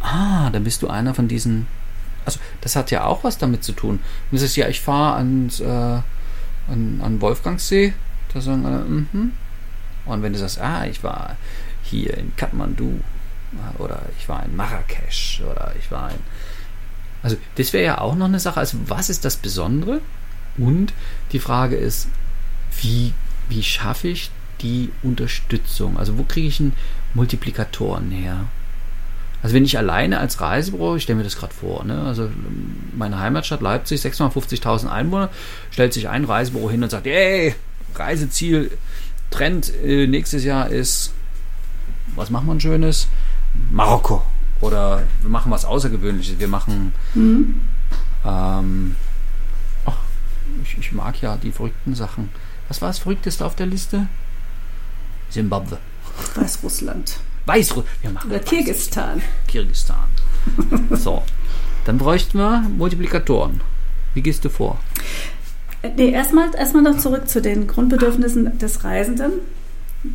Ah, 0.00 0.50
dann 0.50 0.64
bist 0.64 0.82
du 0.82 0.88
einer 0.88 1.14
von 1.14 1.28
diesen. 1.28 1.66
Also 2.30 2.40
das 2.60 2.76
hat 2.76 2.90
ja 2.90 3.04
auch 3.04 3.24
was 3.24 3.38
damit 3.38 3.64
zu 3.64 3.72
tun. 3.72 4.00
Und 4.30 4.32
das 4.32 4.42
ist 4.42 4.56
ja, 4.56 4.68
ich 4.68 4.80
fahre 4.80 5.16
ans 5.16 5.60
äh, 5.60 5.64
an, 5.66 7.00
an 7.02 7.20
Wolfgangsee, 7.20 7.92
da 8.32 8.40
sagen 8.40 8.64
alle, 8.64 8.84
mhm. 8.84 9.32
Und 10.06 10.22
wenn 10.22 10.32
du 10.32 10.38
sagst, 10.38 10.60
ah, 10.60 10.86
ich 10.86 11.02
war 11.02 11.36
hier 11.82 12.16
in 12.16 12.34
Kathmandu 12.36 13.00
äh, 13.52 13.82
oder 13.82 14.02
ich 14.18 14.28
war 14.28 14.44
in 14.44 14.56
Marrakesch 14.56 15.42
oder 15.42 15.74
ich 15.78 15.90
war 15.90 16.10
in 16.10 16.18
also 17.22 17.36
das 17.56 17.74
wäre 17.74 17.84
ja 17.84 18.00
auch 18.00 18.14
noch 18.14 18.26
eine 18.26 18.40
Sache. 18.40 18.60
Also 18.60 18.78
was 18.86 19.10
ist 19.10 19.26
das 19.26 19.36
Besondere? 19.36 20.00
Und 20.56 20.94
die 21.32 21.38
Frage 21.38 21.76
ist, 21.76 22.08
wie, 22.80 23.12
wie 23.48 23.62
schaffe 23.62 24.08
ich 24.08 24.30
die 24.62 24.90
Unterstützung? 25.02 25.98
Also 25.98 26.16
wo 26.16 26.22
kriege 26.22 26.48
ich 26.48 26.60
einen 26.60 26.72
Multiplikatoren 27.14 28.10
her? 28.10 28.46
Also 29.42 29.54
wenn 29.54 29.64
ich 29.64 29.78
alleine 29.78 30.18
als 30.18 30.40
Reisebüro, 30.40 30.96
ich 30.96 31.04
stelle 31.04 31.16
mir 31.18 31.24
das 31.24 31.36
gerade 31.36 31.54
vor, 31.54 31.84
ne? 31.84 32.02
also 32.02 32.28
meine 32.94 33.18
Heimatstadt 33.18 33.62
Leipzig, 33.62 34.00
650.000 34.02 34.88
Einwohner, 34.88 35.30
stellt 35.70 35.94
sich 35.94 36.08
ein 36.08 36.24
Reisebüro 36.24 36.70
hin 36.70 36.82
und 36.82 36.90
sagt, 36.90 37.06
hey, 37.06 37.54
Reiseziel, 37.94 38.70
Trend 39.30 39.72
äh, 39.82 40.06
nächstes 40.06 40.44
Jahr 40.44 40.68
ist, 40.68 41.12
was 42.16 42.30
wir 42.30 42.40
ein 42.52 42.60
Schönes? 42.60 43.08
Marokko. 43.70 44.22
Oder 44.60 45.02
wir 45.22 45.30
machen 45.30 45.50
was 45.50 45.64
Außergewöhnliches. 45.64 46.38
Wir 46.38 46.48
machen, 46.48 46.92
Mhm. 47.14 47.60
ähm, 48.26 48.96
ach, 49.86 49.96
ich, 50.62 50.76
ich 50.78 50.92
mag 50.92 51.20
ja 51.22 51.36
die 51.38 51.52
verrückten 51.52 51.94
Sachen. 51.94 52.28
Was 52.68 52.82
war 52.82 52.88
das 52.90 52.98
Verrückteste 52.98 53.46
auf 53.46 53.54
der 53.54 53.66
Liste? 53.66 54.06
Simbabwe. 55.30 55.78
Weißrussland 56.34 57.20
Weißrussland. 57.50 58.02
Wir 58.02 58.10
machen 58.10 58.30
oder 58.30 58.40
Kirgistan. 58.40 59.22
Kirgistan. 59.48 60.08
so. 60.90 61.22
Dann 61.84 61.98
bräuchten 61.98 62.38
wir 62.38 62.60
Multiplikatoren. 62.76 63.60
Wie 64.14 64.22
gehst 64.22 64.44
du 64.44 64.48
vor? 64.48 64.78
Nee, 65.96 66.10
erstmal 66.10 66.54
erstmal 66.54 66.82
noch 66.82 66.98
zurück 66.98 67.28
zu 67.28 67.40
den 67.40 67.66
Grundbedürfnissen 67.66 68.58
des 68.58 68.84
Reisenden. 68.84 69.32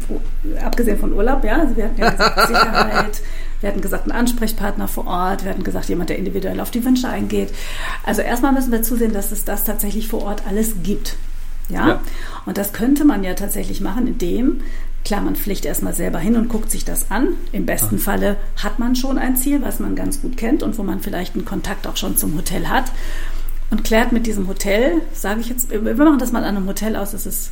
Oh, 0.10 0.20
Abgesehen 0.64 0.98
von 0.98 1.14
Urlaub, 1.14 1.44
ja. 1.44 1.58
Also 1.58 1.76
wir 1.76 1.86
hatten 1.86 2.00
ja 2.00 2.10
gesagt, 2.10 2.40
Sicherheit, 2.48 3.22
wir 3.62 3.70
hatten 3.70 3.82
gesagt, 3.82 4.08
ein 4.08 4.12
Ansprechpartner 4.12 4.88
vor 4.88 5.08
Ort, 5.08 5.44
wir 5.44 5.52
hatten 5.52 5.64
gesagt, 5.64 5.90
jemand, 5.90 6.10
der 6.10 6.18
individuell 6.18 6.60
auf 6.60 6.72
die 6.72 6.84
Wünsche 6.86 7.10
eingeht. 7.10 7.54
Also 8.04 8.22
erstmal 8.22 8.54
müssen 8.54 8.72
wir 8.72 8.84
zusehen, 8.84 9.14
dass 9.14 9.32
es 9.32 9.44
das 9.44 9.64
tatsächlich 9.64 10.08
vor 10.08 10.24
Ort 10.24 10.44
alles 10.48 10.76
gibt. 10.84 11.18
Ja? 11.70 11.88
Ja. 11.88 12.02
Und 12.46 12.58
das 12.58 12.74
könnte 12.74 13.06
man 13.06 13.24
ja 13.24 13.34
tatsächlich 13.34 13.82
machen, 13.82 14.08
indem, 14.08 14.62
klar, 15.04 15.22
man 15.22 15.36
pflicht 15.36 15.66
erstmal 15.66 15.94
selber 15.94 16.20
hin 16.20 16.36
und 16.36 16.50
guckt 16.50 16.72
sich 16.72 16.86
das 16.86 17.12
an. 17.12 17.30
Im 17.52 17.66
besten 17.66 18.00
Falle 18.00 18.38
hat 18.64 18.80
man 18.80 18.96
schon 18.96 19.18
ein 19.18 19.36
Ziel, 19.36 19.62
was 19.62 19.80
man 19.80 19.96
ganz 19.96 20.22
gut 20.22 20.38
kennt 20.38 20.64
und 20.64 20.78
wo 20.78 20.84
man 20.84 21.02
vielleicht 21.02 21.36
einen 21.36 21.46
Kontakt 21.46 21.88
auch 21.88 21.98
schon 21.98 22.18
zum 22.18 22.36
Hotel 22.36 22.68
hat 22.68 22.92
und 23.72 23.84
klärt 23.84 24.12
mit 24.12 24.26
diesem 24.28 24.48
Hotel, 24.48 25.02
sage 25.14 25.42
ich 25.42 25.50
jetzt, 25.50 25.70
wir 25.70 25.96
machen 25.96 26.20
das 26.20 26.32
mal 26.32 26.44
an 26.44 26.56
einem 26.56 26.68
Hotel 26.68 26.96
aus, 26.96 27.12
das 27.12 27.26
ist 27.26 27.52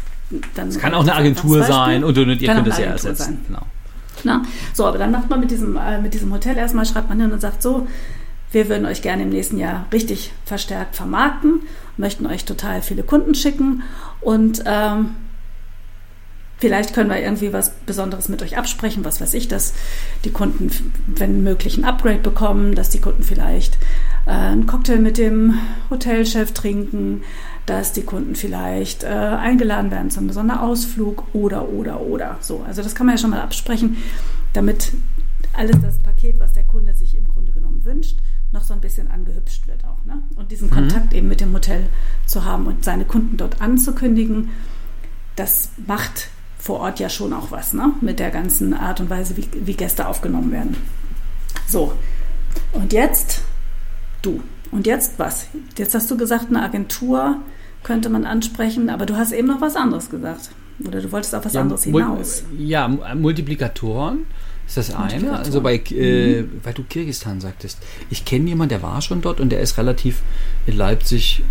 dann. 0.56 0.70
Es 0.70 0.80
kann 0.80 0.94
auch 0.94 1.02
eine 1.02 1.16
Agentur 1.16 1.64
sein 1.64 2.04
und, 2.04 2.18
und, 2.18 2.30
und 2.30 2.42
ihr 2.42 2.54
könnt 2.54 2.68
das 2.68 2.78
ja 2.78 2.86
ersetzen. 2.86 3.24
sein. 3.24 3.40
Genau. 3.48 3.62
Na, 4.24 4.44
so, 4.74 4.86
aber 4.86 4.98
dann 4.98 5.12
macht 5.12 5.30
man 5.30 5.40
mit 5.40 5.52
diesem, 5.52 5.76
äh, 5.76 6.00
mit 6.00 6.14
diesem 6.14 6.32
Hotel 6.32 6.58
erstmal, 6.58 6.86
schreibt 6.86 7.10
man 7.10 7.20
hin 7.20 7.32
und 7.32 7.42
sagt 7.42 7.62
so, 7.62 7.88
wir 8.54 8.70
würden 8.70 8.86
euch 8.86 9.02
gerne 9.02 9.24
im 9.24 9.30
nächsten 9.30 9.58
Jahr 9.58 9.88
richtig 9.92 10.32
verstärkt 10.46 10.96
vermarkten, 10.96 11.62
möchten 11.98 12.26
euch 12.26 12.46
total 12.46 12.82
viele 12.82 13.04
Kunden 13.04 13.36
schicken 13.36 13.84
und 14.22 14.64
ähm, 14.66 15.16
vielleicht 16.60 16.94
können 16.94 17.10
wir 17.10 17.20
irgendwie 17.20 17.52
was 17.52 17.72
Besonderes 17.72 18.30
mit 18.30 18.42
euch 18.42 18.58
absprechen, 18.58 19.04
was 19.04 19.20
weiß 19.20 19.34
ich, 19.34 19.48
dass 19.48 19.74
die 20.24 20.32
Kunden, 20.32 20.72
wenn 21.08 21.44
möglich, 21.44 21.78
ein 21.78 21.84
Upgrade 21.84 22.20
bekommen, 22.20 22.76
dass 22.76 22.90
die 22.90 23.02
Kunden 23.02 23.24
vielleicht 23.24 23.78
äh, 24.26 24.32
einen 24.32 24.68
Cocktail 24.68 25.00
mit 25.00 25.18
dem 25.18 25.60
Hotelchef 25.90 26.54
trinken, 26.54 27.24
dass 27.66 27.92
die 27.92 28.04
Kunden 28.04 28.36
vielleicht 28.36 29.04
äh, 29.04 29.08
eingeladen 29.08 29.90
werden 29.90 30.12
zu 30.12 30.20
einem 30.20 30.28
besonderen 30.28 30.62
Ausflug 30.62 31.26
oder, 31.34 31.70
oder, 31.70 32.02
oder. 32.02 32.38
So, 32.42 32.64
also 32.68 32.82
das 32.82 32.94
kann 32.94 33.08
man 33.08 33.16
ja 33.16 33.22
schon 33.22 33.32
mal 33.32 33.42
absprechen, 33.42 33.98
damit 34.54 34.94
alles 35.54 35.78
das 35.82 36.00
Paket, 36.00 36.40
was 36.40 36.54
der 36.54 36.64
Kunde 36.64 36.94
sich 36.94 37.16
im 37.18 37.28
Grunde 37.28 37.52
genommen 37.52 37.84
wünscht, 37.84 38.20
noch 38.54 38.64
so 38.64 38.74
ein 38.74 38.82
bisschen 38.82 39.10
angehübscht 39.12 39.68
wird 39.68 39.84
auch. 39.84 40.06
Ne? 40.06 40.22
Und 40.36 40.52
diesen 40.52 40.70
Kontakt 40.70 41.14
eben 41.14 41.28
mit 41.28 41.42
dem 41.42 41.54
Hotel 41.54 41.88
zu 42.26 42.46
haben 42.46 42.68
und 42.68 42.86
seine 42.86 43.04
Kunden 43.06 43.36
dort 43.38 43.62
anzukündigen, 43.62 44.50
das 45.36 45.70
macht 45.88 46.30
vor 46.60 46.80
Ort 46.80 47.00
ja 47.00 47.10
schon 47.10 47.34
auch 47.34 47.52
was, 47.52 47.74
ne? 47.74 47.92
mit 48.02 48.20
der 48.20 48.30
ganzen 48.32 48.74
Art 48.74 49.00
und 49.02 49.10
Weise, 49.10 49.36
wie, 49.38 49.48
wie 49.66 49.74
Gäste 49.74 50.08
aufgenommen 50.08 50.52
werden. 50.52 50.78
So, 51.68 51.94
und 52.74 52.94
jetzt 52.94 53.42
du. 54.22 54.42
Und 54.72 54.88
jetzt 54.88 55.20
was? 55.20 55.48
Jetzt 55.78 55.94
hast 55.94 56.10
du 56.10 56.18
gesagt, 56.18 56.48
eine 56.50 56.62
Agentur 56.64 57.38
könnte 57.84 58.10
man 58.10 58.26
ansprechen, 58.26 58.90
aber 58.90 59.06
du 59.06 59.18
hast 59.18 59.32
eben 59.34 59.48
noch 59.48 59.62
was 59.62 59.76
anderes 59.76 60.10
gesagt. 60.10 60.50
Oder 60.88 61.02
du 61.02 61.12
wolltest 61.12 61.36
auf 61.36 61.46
was 61.46 61.56
anderes 61.56 61.86
Mul- 61.86 62.02
hinaus. 62.02 62.44
Ja, 62.58 62.86
M- 62.86 63.22
Multiplikatoren 63.22 64.26
ist 64.78 64.90
das 64.90 64.96
eine. 64.96 65.38
Also 65.38 65.62
bei, 65.62 65.76
äh, 65.76 66.44
weil 66.64 66.74
du 66.74 66.84
Kirgistan 66.84 67.42
sagtest. 67.42 67.80
Ich 68.10 68.26
kenne 68.26 68.50
jemanden, 68.50 68.70
der 68.70 68.82
war 68.82 69.02
schon 69.02 69.22
dort 69.22 69.40
und 69.40 69.50
der 69.50 69.60
ist 69.60 69.78
relativ 69.78 70.22
in 70.66 70.78
Leipzig 70.78 71.44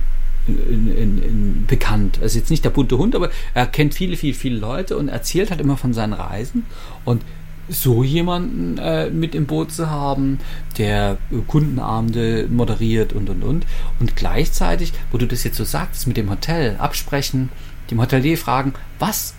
in, 0.47 0.89
in, 0.97 1.23
in, 1.23 1.67
bekannt. 1.67 2.19
Also 2.21 2.39
jetzt 2.39 2.51
nicht 2.51 2.65
der 2.65 2.71
bunte 2.71 2.99
Hund, 2.99 3.15
aber 3.15 3.31
er 3.55 3.67
kennt 3.67 3.95
viele, 3.95 4.17
viele, 4.17 4.35
viele 4.35 4.59
Leute 4.59 4.97
und 4.97 5.09
erzählt 5.09 5.51
halt 5.51 5.61
immer 5.61 5.77
von 5.77 5.93
seinen 5.93 6.13
Reisen. 6.13 6.67
Und 7.05 7.23
so 7.69 8.03
jemanden 8.03 8.77
äh, 8.79 9.09
mit 9.11 9.35
im 9.35 9.47
Boot 9.47 9.73
zu 9.73 9.89
haben, 9.89 10.41
der 10.79 11.19
äh, 11.31 11.37
Kundenabende 11.47 12.49
moderiert 12.51 13.13
und 13.13 13.31
und 13.31 13.45
und. 13.45 13.67
Und 14.01 14.17
gleichzeitig, 14.17 14.93
wo 15.13 15.19
du 15.19 15.27
das 15.27 15.45
jetzt 15.45 15.57
so 15.57 15.65
sagst, 15.65 16.07
mit 16.09 16.17
dem 16.17 16.29
Hotel 16.29 16.77
absprechen, 16.79 17.51
dem 17.91 18.01
Hotelier 18.01 18.37
fragen, 18.37 18.75
was 18.99 19.35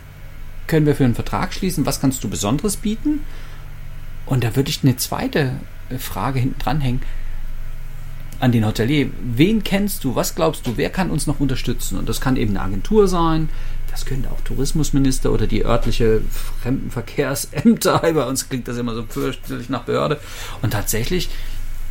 können 0.68 0.86
wir 0.86 0.96
für 0.96 1.04
einen 1.04 1.16
Vertrag 1.16 1.54
schließen, 1.54 1.86
was 1.86 2.00
kannst 2.00 2.24
du 2.24 2.30
Besonderes 2.30 2.78
bieten? 2.78 3.20
Und 4.26 4.44
da 4.44 4.56
würde 4.56 4.70
ich 4.70 4.84
eine 4.84 4.96
zweite 4.98 5.54
äh, 5.90 5.98
Frage 5.98 6.40
hinten 6.40 6.60
dranhängen 6.60 7.02
an 8.40 8.52
den 8.52 8.66
Hotelier. 8.66 9.10
Wen 9.22 9.64
kennst 9.64 10.04
du? 10.04 10.16
Was 10.16 10.36
glaubst 10.36 10.68
du? 10.68 10.74
Wer 10.76 10.90
kann 10.90 11.12
uns 11.12 11.28
noch 11.28 11.40
unterstützen? 11.40 11.98
Und 11.98 12.10
das 12.10 12.20
kann 12.20 12.36
eben 12.36 12.52
eine 12.52 12.66
Agentur 12.66 13.08
sein. 13.08 13.50
Das 13.90 14.06
könnte 14.06 14.30
auch 14.32 14.42
Tourismusminister 14.42 15.32
oder 15.32 15.48
die 15.48 15.64
örtliche 15.64 16.22
Fremdenverkehrsämter. 16.62 18.00
Bei 18.14 18.26
uns 18.26 18.50
klingt 18.50 18.68
das 18.68 18.78
immer 18.78 18.96
so 18.96 19.06
fürchterlich 19.08 19.70
nach 19.70 19.84
Behörde. 19.84 20.20
Und 20.62 20.72
tatsächlich, 20.72 21.30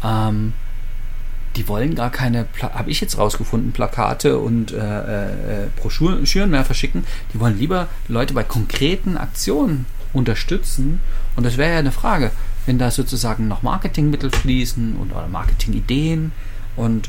ähm, 0.05 0.53
die 1.57 1.69
wollen 1.69 1.95
gar 1.95 2.11
keine, 2.11 2.47
habe 2.61 2.91
ich 2.91 3.01
jetzt 3.01 3.17
rausgefunden, 3.17 3.73
Plakate 3.73 4.39
und 4.39 4.73
äh, 4.73 5.65
äh, 5.65 5.69
Broschüren 5.77 6.51
mehr 6.51 6.65
verschicken. 6.65 7.05
Die 7.33 7.41
wollen 7.41 7.59
lieber 7.59 7.89
Leute 8.09 8.35
bei 8.35 8.43
konkreten 8.43 9.17
Aktionen 9.17 9.87
unterstützen. 10.13 11.01
Und 11.37 11.45
das 11.45 11.57
wäre 11.57 11.73
ja 11.73 11.79
eine 11.79 11.93
Frage, 11.93 12.31
wenn 12.67 12.79
da 12.79 12.91
sozusagen 12.91 13.49
noch 13.49 13.63
Marketingmittel 13.63 14.31
fließen 14.31 14.97
und, 14.97 15.13
oder 15.13 15.29
Marketingideen 15.29 16.33
und 16.77 17.09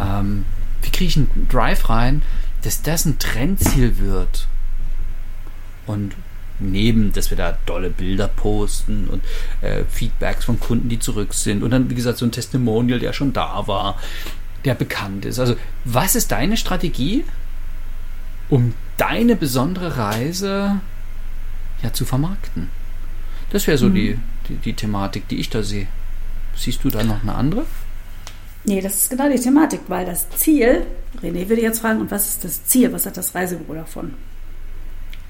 ähm, 0.00 0.44
wie 0.82 0.90
kriege 0.90 1.08
ich 1.08 1.16
einen 1.16 1.48
Drive 1.50 1.88
rein, 1.88 2.22
dass 2.62 2.82
das 2.82 3.04
ein 3.04 3.18
Trendziel 3.18 3.98
wird. 3.98 4.46
Und 5.86 6.14
neben, 6.58 7.12
dass 7.12 7.30
wir 7.30 7.36
da 7.36 7.58
tolle 7.66 7.90
Bilder 7.90 8.28
posten 8.28 9.08
und 9.08 9.22
äh, 9.60 9.84
Feedbacks 9.88 10.44
von 10.44 10.58
Kunden, 10.58 10.88
die 10.88 10.98
zurück 10.98 11.34
sind 11.34 11.62
und 11.62 11.70
dann, 11.70 11.90
wie 11.90 11.94
gesagt, 11.94 12.18
so 12.18 12.24
ein 12.24 12.32
Testimonial, 12.32 12.98
der 12.98 13.12
schon 13.12 13.32
da 13.32 13.66
war, 13.66 13.98
der 14.64 14.74
bekannt 14.74 15.24
ist. 15.24 15.38
Also, 15.38 15.56
was 15.84 16.16
ist 16.16 16.32
deine 16.32 16.56
Strategie, 16.56 17.24
um 18.48 18.74
deine 18.96 19.36
besondere 19.36 19.96
Reise 19.96 20.80
ja 21.82 21.92
zu 21.92 22.04
vermarkten. 22.04 22.68
Das 23.50 23.66
wäre 23.66 23.78
so 23.78 23.88
mhm. 23.88 23.94
die, 23.94 24.18
die, 24.48 24.54
die 24.56 24.72
Thematik, 24.74 25.28
die 25.28 25.36
ich 25.36 25.50
da 25.50 25.62
sehe. 25.62 25.86
Siehst 26.56 26.84
du 26.84 26.88
da 26.88 27.02
noch 27.02 27.22
eine 27.22 27.34
andere? 27.34 27.66
Nee, 28.64 28.80
das 28.80 28.94
ist 28.96 29.10
genau 29.10 29.28
die 29.28 29.38
Thematik, 29.38 29.80
weil 29.88 30.06
das 30.06 30.28
Ziel, 30.30 30.86
René 31.22 31.48
würde 31.48 31.62
jetzt 31.62 31.80
fragen, 31.80 32.00
und 32.00 32.10
was 32.10 32.28
ist 32.28 32.44
das 32.44 32.64
Ziel? 32.66 32.92
Was 32.92 33.06
hat 33.06 33.16
das 33.16 33.34
Reisebüro 33.34 33.74
davon? 33.74 34.14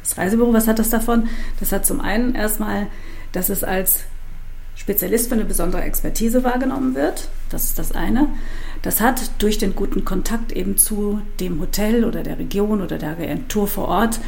Das 0.02 0.16
Reisebüro, 0.16 0.52
was 0.52 0.68
hat 0.68 0.78
das 0.78 0.88
davon? 0.88 1.28
Das 1.60 1.72
hat 1.72 1.84
zum 1.84 2.00
einen 2.00 2.34
erstmal, 2.34 2.86
dass 3.32 3.50
es 3.50 3.62
als 3.62 4.04
Spezialist 4.76 5.28
für 5.28 5.34
eine 5.34 5.44
besondere 5.44 5.82
Expertise 5.82 6.44
wahrgenommen 6.44 6.94
wird. 6.94 7.28
Das 7.50 7.64
ist 7.64 7.78
das 7.78 7.92
eine. 7.92 8.28
Das 8.82 9.00
hat 9.00 9.30
durch 9.38 9.58
den 9.58 9.74
guten 9.74 10.04
Kontakt 10.04 10.52
eben 10.52 10.78
zu 10.78 11.20
dem 11.40 11.60
Hotel 11.60 12.04
oder 12.04 12.22
der 12.22 12.38
Region 12.38 12.80
oder 12.80 12.98
der 12.98 13.10
Agentur 13.10 13.68
vor 13.68 13.88
Ort 13.88 14.20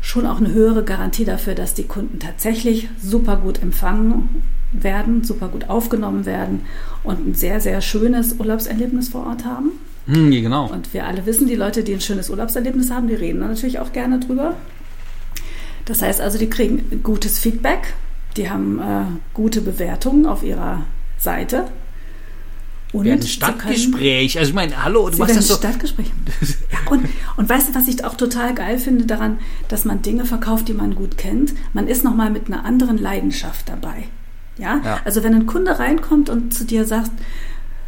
schon 0.00 0.26
auch 0.26 0.38
eine 0.38 0.52
höhere 0.52 0.84
Garantie 0.84 1.24
dafür, 1.24 1.54
dass 1.54 1.74
die 1.74 1.84
Kunden 1.84 2.18
tatsächlich 2.18 2.88
super 3.02 3.36
gut 3.36 3.62
empfangen 3.62 4.42
werden, 4.72 5.24
super 5.24 5.48
gut 5.48 5.68
aufgenommen 5.68 6.26
werden 6.26 6.62
und 7.02 7.26
ein 7.26 7.34
sehr, 7.34 7.60
sehr 7.60 7.80
schönes 7.80 8.34
Urlaubserlebnis 8.38 9.08
vor 9.08 9.26
Ort 9.26 9.44
haben. 9.44 9.72
Hm, 10.06 10.30
genau. 10.30 10.70
Und 10.70 10.92
wir 10.94 11.06
alle 11.06 11.26
wissen, 11.26 11.46
die 11.46 11.54
Leute, 11.54 11.82
die 11.84 11.94
ein 11.94 12.00
schönes 12.00 12.30
Urlaubserlebnis 12.30 12.90
haben, 12.90 13.08
die 13.08 13.14
reden 13.14 13.40
natürlich 13.40 13.78
auch 13.78 13.92
gerne 13.92 14.18
drüber. 14.18 14.56
Das 15.84 16.02
heißt 16.02 16.20
also, 16.20 16.38
die 16.38 16.50
kriegen 16.50 17.02
gutes 17.02 17.38
Feedback, 17.38 17.94
die 18.36 18.50
haben 18.50 18.78
äh, 18.78 19.04
gute 19.32 19.60
Bewertungen 19.60 20.26
auf 20.26 20.42
ihrer 20.42 20.82
Seite. 21.18 21.64
Und 22.92 23.06
ein 23.06 23.22
Stadtgespräch. 23.22 24.38
Also 24.38 24.50
ich 24.50 24.54
meine, 24.54 24.82
hallo, 24.82 25.10
du 25.10 25.18
machst 25.18 25.36
das 25.36 25.48
so. 25.48 25.56
Stadtgespräch. 25.56 26.06
ja, 26.72 26.90
und, 26.90 27.06
und 27.36 27.48
weißt 27.48 27.68
du, 27.68 27.74
was 27.74 27.86
ich 27.86 28.04
auch 28.04 28.14
total 28.14 28.54
geil 28.54 28.78
finde 28.78 29.04
daran, 29.04 29.38
dass 29.68 29.84
man 29.84 30.00
Dinge 30.00 30.24
verkauft, 30.24 30.68
die 30.68 30.74
man 30.74 30.94
gut 30.94 31.18
kennt. 31.18 31.52
Man 31.74 31.86
ist 31.86 32.02
nochmal 32.02 32.30
mit 32.30 32.46
einer 32.46 32.64
anderen 32.64 32.96
Leidenschaft 32.96 33.68
dabei. 33.68 34.04
Ja? 34.56 34.80
ja? 34.84 35.00
Also 35.04 35.22
wenn 35.22 35.34
ein 35.34 35.46
Kunde 35.46 35.78
reinkommt 35.78 36.30
und 36.30 36.54
zu 36.54 36.64
dir 36.64 36.86
sagt, 36.86 37.10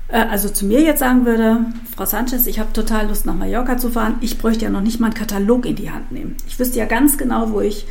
äh, 0.08 0.18
also 0.18 0.48
zu 0.48 0.66
mir 0.66 0.82
jetzt 0.82 0.98
sagen 0.98 1.24
würde, 1.24 1.64
Frau 1.96 2.04
Sanchez, 2.04 2.46
ich 2.46 2.58
habe 2.58 2.72
total 2.72 3.08
Lust 3.08 3.24
nach 3.24 3.34
Mallorca 3.34 3.78
zu 3.78 3.90
fahren, 3.90 4.16
ich 4.20 4.38
bräuchte 4.38 4.64
ja 4.64 4.70
noch 4.70 4.82
nicht 4.82 5.00
mal 5.00 5.06
einen 5.06 5.14
Katalog 5.14 5.64
in 5.64 5.76
die 5.76 5.90
Hand 5.90 6.12
nehmen. 6.12 6.36
Ich 6.46 6.58
wüsste 6.58 6.78
ja 6.78 6.84
ganz 6.84 7.16
genau, 7.16 7.52
wo 7.52 7.60
ich 7.60 7.86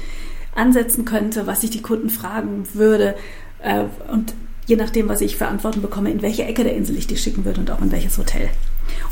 ansetzen 0.55 1.05
könnte, 1.05 1.47
was 1.47 1.63
ich 1.63 1.69
die 1.69 1.81
Kunden 1.81 2.09
fragen 2.09 2.67
würde. 2.73 3.15
Äh, 3.61 3.85
und 4.11 4.33
je 4.69 4.75
nachdem, 4.75 5.09
was 5.09 5.21
ich 5.21 5.35
für 5.35 5.47
Antworten 5.47 5.81
bekomme, 5.81 6.11
in 6.11 6.21
welche 6.21 6.45
Ecke 6.45 6.63
der 6.63 6.75
Insel 6.75 6.95
ich 6.95 7.07
die 7.07 7.17
schicken 7.17 7.43
würde 7.43 7.59
und 7.59 7.71
auch 7.71 7.81
in 7.81 7.91
welches 7.91 8.19
Hotel. 8.19 8.49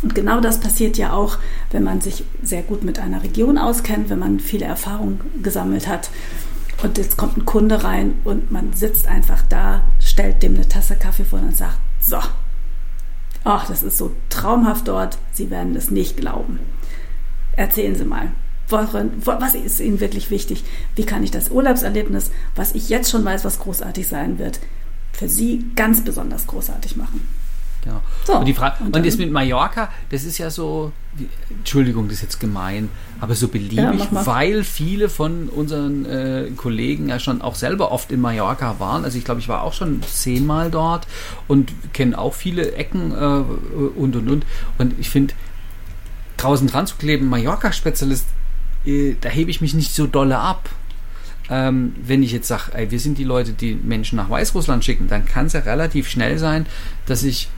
Und 0.03 0.13
genau 0.13 0.39
das 0.39 0.59
passiert 0.59 0.97
ja 0.97 1.13
auch, 1.13 1.39
wenn 1.71 1.83
man 1.83 1.99
sich 1.99 2.23
sehr 2.43 2.61
gut 2.61 2.83
mit 2.83 2.99
einer 2.99 3.23
Region 3.23 3.57
auskennt, 3.57 4.11
wenn 4.11 4.19
man 4.19 4.39
viele 4.39 4.65
Erfahrungen 4.65 5.19
gesammelt 5.41 5.87
hat. 5.87 6.11
Und 6.83 6.99
jetzt 6.99 7.17
kommt 7.17 7.37
ein 7.37 7.45
Kunde 7.45 7.83
rein 7.83 8.13
und 8.23 8.51
man 8.51 8.73
sitzt 8.73 9.07
einfach 9.07 9.41
da, 9.49 9.81
stellt 9.99 10.43
dem 10.43 10.53
eine 10.53 10.67
Tasse 10.67 10.95
Kaffee 10.95 11.25
vor 11.25 11.39
und 11.39 11.57
sagt, 11.57 11.79
so, 11.99 12.17
ach, 13.43 13.67
das 13.67 13.81
ist 13.81 13.97
so 13.97 14.11
traumhaft 14.29 14.87
dort, 14.87 15.17
Sie 15.33 15.49
werden 15.49 15.75
es 15.75 15.89
nicht 15.89 16.17
glauben. 16.17 16.59
Erzählen 17.55 17.95
Sie 17.95 18.05
mal, 18.05 18.31
was 18.69 19.55
ist 19.55 19.79
Ihnen 19.79 20.01
wirklich 20.01 20.29
wichtig? 20.29 20.63
Wie 20.95 21.05
kann 21.05 21.23
ich 21.23 21.31
das 21.31 21.49
Urlaubserlebnis, 21.49 22.29
was 22.55 22.75
ich 22.75 22.89
jetzt 22.89 23.09
schon 23.09 23.25
weiß, 23.25 23.43
was 23.43 23.57
großartig 23.57 24.07
sein 24.07 24.37
wird, 24.37 24.59
für 25.17 25.27
Sie 25.27 25.65
ganz 25.75 26.01
besonders 26.01 26.45
großartig 26.45 26.95
machen. 26.95 27.27
Genau. 27.83 28.01
So, 28.25 28.35
und 28.37 28.45
die 28.45 28.53
Frage, 28.53 28.83
und, 28.83 28.95
und 28.95 29.05
das 29.05 29.17
mit 29.17 29.31
Mallorca, 29.31 29.89
das 30.09 30.25
ist 30.25 30.37
ja 30.37 30.49
so, 30.49 30.91
Entschuldigung, 31.49 32.07
das 32.07 32.17
ist 32.17 32.23
jetzt 32.23 32.39
gemein, 32.39 32.89
aber 33.19 33.33
so 33.33 33.47
beliebig, 33.47 33.77
ja, 34.11 34.25
weil 34.25 34.63
viele 34.63 35.09
von 35.09 35.49
unseren 35.49 36.05
äh, 36.05 36.51
Kollegen 36.55 37.09
ja 37.09 37.19
schon 37.19 37.41
auch 37.41 37.55
selber 37.55 37.91
oft 37.91 38.11
in 38.11 38.21
Mallorca 38.21 38.79
waren. 38.79 39.05
Also 39.05 39.17
ich 39.17 39.23
glaube, 39.23 39.39
ich 39.39 39.47
war 39.47 39.63
auch 39.63 39.73
schon 39.73 40.03
zehnmal 40.03 40.69
dort 40.69 41.07
und 41.47 41.71
kenne 41.93 42.17
auch 42.17 42.33
viele 42.33 42.73
Ecken 42.73 43.11
äh, 43.11 43.15
und 43.15 44.15
und 44.15 44.29
und. 44.29 44.45
Und 44.77 44.99
ich 44.99 45.09
finde, 45.09 45.33
draußen 46.35 46.67
dran 46.67 46.87
zu 46.87 46.97
kleben, 46.97 47.29
Mallorca-Spezialist, 47.29 48.27
äh, 48.85 49.15
da 49.19 49.29
hebe 49.29 49.49
ich 49.49 49.61
mich 49.61 49.73
nicht 49.73 49.95
so 49.95 50.07
dolle 50.07 50.37
ab 50.37 50.69
ähm, 51.49 51.95
wenn 52.01 52.23
ich 52.23 52.31
jetzt 52.31 52.47
sage, 52.47 52.89
wir 52.89 52.99
sind 52.99 53.17
die 53.17 53.23
Leute, 53.23 53.53
die 53.53 53.75
Menschen 53.75 54.17
nach 54.17 54.29
Weißrussland 54.29 54.83
schicken, 54.83 55.07
dann 55.07 55.25
kann 55.25 55.45
es 55.45 55.53
ja 55.53 55.61
relativ 55.61 56.09
schnell 56.09 56.37
sein, 56.37 56.65
dass 57.05 57.23
ich 57.23 57.49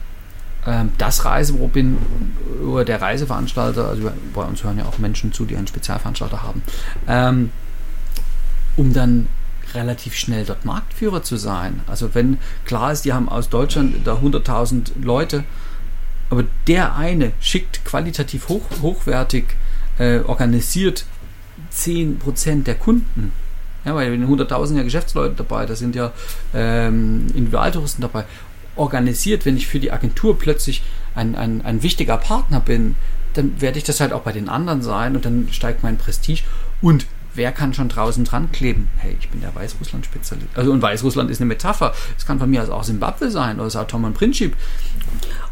ähm, 0.66 0.90
das 0.98 1.24
Reisebüro 1.24 1.68
bin 1.68 1.98
oder 2.64 2.84
der 2.84 3.00
Reiseveranstalter, 3.00 3.88
also 3.88 4.10
bei 4.34 4.42
uns 4.42 4.62
hören 4.62 4.78
ja 4.78 4.84
auch 4.84 4.98
Menschen 4.98 5.32
zu, 5.32 5.44
die 5.44 5.56
einen 5.56 5.66
Spezialveranstalter 5.66 6.42
haben, 6.42 6.62
ähm, 7.08 7.50
um 8.76 8.92
dann 8.92 9.28
relativ 9.74 10.14
schnell 10.14 10.44
dort 10.44 10.64
Marktführer 10.64 11.22
zu 11.22 11.36
sein. 11.36 11.80
Also 11.86 12.14
wenn 12.14 12.38
klar 12.64 12.92
ist, 12.92 13.04
die 13.04 13.12
haben 13.12 13.28
aus 13.28 13.48
Deutschland 13.48 13.96
da 14.04 14.14
100.000 14.14 15.02
Leute, 15.02 15.44
aber 16.28 16.44
der 16.66 16.96
eine 16.96 17.32
schickt 17.40 17.84
qualitativ 17.84 18.48
hoch, 18.48 18.62
hochwertig 18.82 19.44
äh, 19.98 20.20
organisiert 20.20 21.06
10% 21.72 22.64
der 22.64 22.74
Kunden 22.74 23.32
ja, 23.84 23.94
weil 23.94 24.12
in 24.12 24.26
100.000 24.26 24.76
ja 24.76 24.82
Geschäftsleute 24.82 25.34
dabei, 25.36 25.66
da 25.66 25.74
sind 25.74 25.94
ja 25.96 26.12
ähm, 26.54 27.26
Individualtouristen 27.34 28.02
dabei. 28.02 28.24
Organisiert, 28.76 29.46
wenn 29.46 29.56
ich 29.56 29.66
für 29.66 29.80
die 29.80 29.92
Agentur 29.92 30.38
plötzlich 30.38 30.82
ein, 31.14 31.34
ein, 31.34 31.62
ein 31.64 31.82
wichtiger 31.82 32.16
Partner 32.16 32.60
bin, 32.60 32.94
dann 33.34 33.60
werde 33.60 33.78
ich 33.78 33.84
das 33.84 34.00
halt 34.00 34.12
auch 34.12 34.22
bei 34.22 34.32
den 34.32 34.48
anderen 34.48 34.82
sein 34.82 35.16
und 35.16 35.24
dann 35.24 35.48
steigt 35.50 35.82
mein 35.82 35.98
Prestige. 35.98 36.42
Und 36.80 37.06
wer 37.34 37.52
kann 37.52 37.74
schon 37.74 37.88
draußen 37.88 38.24
dran 38.24 38.50
kleben? 38.52 38.88
Hey, 38.98 39.16
ich 39.18 39.28
bin 39.28 39.40
der 39.40 39.54
Weißrussland-Spezialist. 39.54 40.48
Also, 40.54 40.72
und 40.72 40.82
Weißrussland 40.82 41.30
ist 41.30 41.40
eine 41.40 41.48
Metapher. 41.48 41.92
Es 42.16 42.26
kann 42.26 42.38
von 42.38 42.50
mir 42.50 42.62
aus 42.62 42.70
auch 42.70 42.84
Simbabwe 42.84 43.30
sein 43.30 43.60
oder 43.60 43.70
Sao 43.70 43.84
Tome 43.84 44.08
und 44.08 44.14
Princip. 44.14 44.56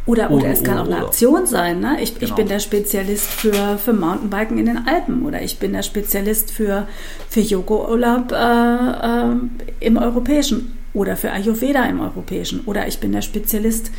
Oder, 0.06 0.30
oder, 0.30 0.44
oder 0.44 0.52
es 0.52 0.62
kann 0.62 0.78
auch 0.78 0.86
eine 0.86 1.04
Aktion 1.04 1.46
sein. 1.46 1.80
Ne? 1.80 1.98
Ich, 2.00 2.14
genau. 2.14 2.26
ich 2.26 2.34
bin 2.34 2.48
der 2.48 2.60
Spezialist 2.60 3.26
für, 3.26 3.78
für 3.78 3.92
Mountainbiken 3.92 4.58
in 4.58 4.66
den 4.66 4.88
Alpen 4.88 5.22
oder 5.22 5.42
ich 5.42 5.58
bin 5.58 5.72
der 5.72 5.82
Spezialist 5.82 6.50
für, 6.50 6.88
für 7.28 7.40
Yoga-Urlaub 7.40 8.32
äh, 8.32 8.36
äh, 8.36 9.36
im 9.80 9.96
Europäischen 9.98 10.78
oder 10.94 11.16
für 11.16 11.30
Ayurveda 11.30 11.84
im 11.84 12.00
Europäischen 12.00 12.60
oder 12.64 12.88
ich 12.88 12.98
bin 12.98 13.12
der 13.12 13.22
Spezialist 13.22 13.90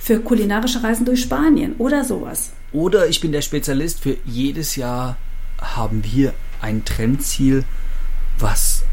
für 0.00 0.18
kulinarische 0.18 0.82
Reisen 0.82 1.06
durch 1.06 1.22
Spanien 1.22 1.76
oder 1.78 2.04
sowas. 2.04 2.50
Oder 2.72 3.08
ich 3.08 3.20
bin 3.20 3.30
der 3.30 3.40
Spezialist 3.40 4.00
für 4.00 4.16
jedes 4.24 4.76
Jahr 4.76 5.16
haben 5.60 6.02
wir 6.04 6.34
ein 6.64 6.84
Trendziel, 6.84 7.64
was 8.38 8.84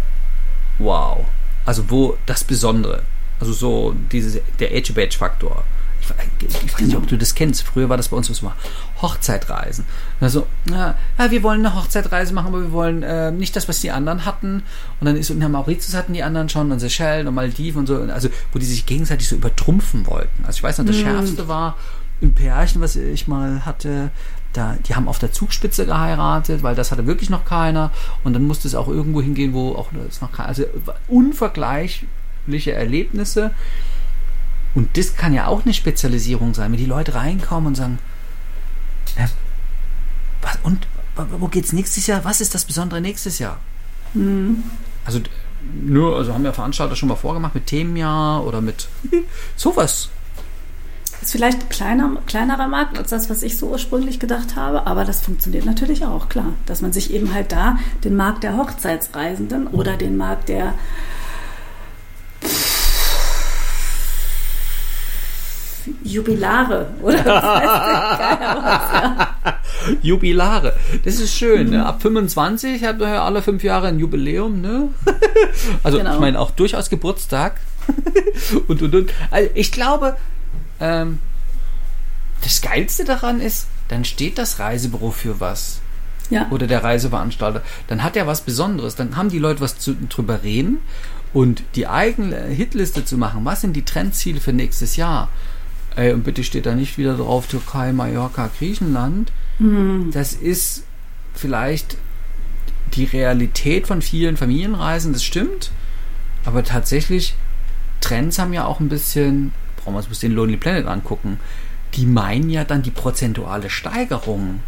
wow, 0.78 1.26
also 1.66 1.90
wo 1.90 2.18
das 2.26 2.44
Besondere, 2.44 3.04
also 3.40 3.54
so 3.54 3.96
dieses, 4.12 4.40
der 4.60 4.76
Edge-Badge-Faktor 4.76 5.64
ich 6.40 6.74
weiß 6.74 6.82
nicht, 6.82 6.96
ob 6.96 7.08
du 7.08 7.18
das 7.18 7.36
kennst. 7.36 7.64
Früher 7.64 7.90
war 7.90 7.98
das 7.98 8.10
bei 8.10 8.18
uns 8.18 8.30
was 8.30 8.42
mal 8.42 8.54
Hochzeitreisen. 9.02 9.86
Also, 10.20 10.48
ja, 10.70 10.96
wir 11.30 11.44
wollen 11.44 11.66
eine 11.66 11.76
Hochzeitreise 11.76 12.34
machen, 12.34 12.48
aber 12.48 12.62
wir 12.62 12.72
wollen 12.72 13.04
äh, 13.04 13.32
nicht 13.32 13.56
das, 13.56 13.68
was 13.68 13.80
die 13.82 13.92
anderen 13.92 14.26
hatten. 14.26 14.64
Und 15.00 15.06
dann 15.06 15.16
ist 15.16 15.30
in 15.30 15.40
Mauritius 15.52 15.96
hatten 15.96 16.14
die 16.14 16.24
anderen 16.24 16.50
schon 16.50 16.72
und 16.72 16.80
Seychellen 16.80 17.28
und 17.28 17.36
Maldiven 17.36 17.80
und 17.80 17.88
so. 17.88 18.02
Also, 18.02 18.30
wo 18.52 18.60
die 18.60 18.66
sich 18.66 18.86
gegenseitig 18.86 19.28
so 19.28 19.36
übertrumpfen 19.36 20.08
wollten. 20.08 20.44
Also, 20.46 20.58
ich 20.58 20.64
weiß 20.64 20.80
noch, 20.80 20.86
das 20.86 20.98
mhm. 20.98 21.02
Schärfste 21.02 21.48
war 21.48 21.78
im 22.20 22.34
Pärchen, 22.34 22.82
was 22.82 22.96
ich 22.96 23.28
mal 23.28 23.66
hatte. 23.66 24.12
Da, 24.54 24.76
die 24.86 24.96
haben 24.96 25.08
auf 25.08 25.18
der 25.18 25.32
Zugspitze 25.32 25.86
geheiratet, 25.86 26.62
weil 26.62 26.76
das 26.76 26.92
hatte 26.92 27.08
wirklich 27.08 27.30
noch 27.30 27.46
keiner. 27.46 27.92
Und 28.24 28.34
dann 28.34 28.44
musste 28.44 28.68
es 28.68 28.76
auch 28.76 28.88
irgendwo 28.88 29.22
hingehen, 29.22 29.54
wo 29.54 29.76
auch 29.76 29.90
das 30.08 30.22
noch 30.22 30.32
keiner. 30.32 30.50
Also 30.50 30.66
unvergleichliche 31.08 32.74
Erlebnisse. 32.74 33.52
Und 34.74 34.98
das 34.98 35.16
kann 35.16 35.34
ja 35.34 35.48
auch 35.48 35.64
eine 35.64 35.74
Spezialisierung 35.74 36.54
sein, 36.54 36.72
wenn 36.72 36.80
die 36.80 36.86
Leute 36.86 37.16
reinkommen 37.16 37.68
und 37.68 37.76
sagen, 37.76 38.00
ja, 39.18 39.26
was, 40.42 40.58
und 40.64 40.88
wo 41.16 41.48
geht's 41.48 41.74
nächstes 41.74 42.08
Jahr? 42.08 42.24
Was 42.24 42.42
ist 42.42 42.56
das 42.56 42.66
Besondere 42.66 43.02
nächstes 43.02 43.40
Jahr? 43.40 43.60
Mhm. 44.14 44.64
Also 45.06 45.20
nur, 45.84 46.16
also 46.18 46.34
haben 46.34 46.46
ja 46.46 46.54
Veranstalter 46.54 46.96
schon 46.96 47.10
mal 47.10 47.16
vorgemacht 47.16 47.56
mit 47.56 47.68
Themenjahr 47.68 48.46
oder 48.46 48.62
mit 48.62 48.88
sowas. 49.56 50.10
Das 51.22 51.28
ist 51.28 51.34
vielleicht 51.34 51.62
ein 51.62 51.70
kleiner, 51.70 52.18
kleinerer 52.26 52.68
Markt 52.68 52.98
als 52.98 53.12
das, 53.12 53.30
was 53.30 53.44
ich 53.44 53.56
so 53.56 53.68
ursprünglich 53.68 54.20
gedacht 54.20 54.56
habe, 54.56 54.88
aber 54.88 55.06
das 55.06 55.22
funktioniert 55.22 55.66
natürlich 55.66 56.04
auch, 56.04 56.30
klar. 56.30 56.54
Dass 56.66 56.82
man 56.82 56.94
sich 56.94 57.14
eben 57.14 57.32
halt 57.32 57.52
da 57.52 57.78
den 58.04 58.16
Markt 58.16 58.44
der 58.44 58.58
Hochzeitsreisenden 58.58 59.68
oder 59.68 59.98
den 59.98 60.18
Markt 60.18 60.50
der 60.50 60.74
Jubilare 66.04 66.88
oder 67.04 67.24
was 69.44 69.54
Jubilare, 70.02 70.76
das 71.06 71.20
ist 71.20 71.36
schön. 71.36 71.70
Ne? 71.70 71.86
Ab 71.86 72.02
25 72.02 72.84
hat 72.84 73.00
man 73.00 73.14
ja 73.14 73.24
alle 73.24 73.44
fünf 73.44 73.64
Jahre 73.64 73.88
ein 73.88 74.00
Jubiläum. 74.00 74.60
Ne? 74.60 74.90
Also 75.84 76.00
genau. 76.00 76.14
ich 76.14 76.20
meine 76.20 76.40
auch 76.40 76.52
durchaus 76.52 76.90
Geburtstag. 76.90 77.60
und, 78.68 78.82
und, 78.82 78.96
und. 78.96 79.12
Also 79.30 79.50
ich 79.54 79.72
glaube, 79.72 80.16
ähm, 80.82 81.20
das 82.44 82.62
Geilste 82.62 83.06
daran 83.06 83.40
ist, 83.40 83.68
dann 83.88 84.04
steht 84.04 84.38
das 84.38 84.60
Reisebüro 84.60 85.12
für 85.12 85.40
was. 85.40 85.80
ja. 86.32 86.48
oder 86.50 86.66
der 86.66 86.84
Reiseveranstalter, 86.84 87.62
dann 87.88 88.04
hat 88.04 88.16
er 88.16 88.26
was 88.26 88.42
Besonderes. 88.42 88.96
Dann 88.96 89.16
haben 89.18 89.30
die 89.30 89.40
Leute 89.40 89.62
was 89.62 89.78
zu, 89.78 89.96
drüber 89.96 90.44
reden 90.44 90.80
und 91.34 91.64
die 91.76 91.88
eigene 91.88 92.46
Hitliste 92.46 93.06
zu 93.06 93.18
machen. 93.18 93.46
Was 93.46 93.62
sind 93.62 93.74
die 93.74 93.86
Trendziele 93.86 94.40
für 94.40 94.54
nächstes 94.54 94.96
Jahr? 94.96 95.30
Ey, 95.96 96.14
und 96.14 96.24
bitte 96.24 96.44
steht 96.44 96.66
da 96.66 96.74
nicht 96.74 96.98
wieder 96.98 97.18
drauf 97.18 97.48
Türkei, 97.48 97.92
Mallorca, 97.92 98.50
Griechenland. 98.58 99.32
Mhm. 99.60 100.12
Das 100.14 100.34
ist 100.34 100.84
vielleicht 101.34 101.98
die 102.94 103.06
Realität 103.06 103.88
von 103.88 104.02
vielen 104.02 104.38
Familienreisen, 104.38 105.14
das 105.14 105.24
stimmt. 105.24 105.72
Aber 106.46 106.64
tatsächlich, 106.64 107.36
Trends 108.00 108.40
haben 108.40 108.54
ja 108.54 108.66
auch 108.66 108.80
ein 108.80 108.90
bisschen, 108.90 109.54
brauchen 109.84 109.96
wir 109.96 110.08
uns 110.08 110.20
den 110.20 110.34
Lonely 110.34 110.58
Planet 110.58 110.86
angucken, 110.88 111.40
die 111.94 112.06
meinen 112.06 112.50
ja 112.50 112.64
dann 112.64 112.82
die 112.82 112.92
prozentuale 112.92 113.70
Steigerung. 113.70 114.62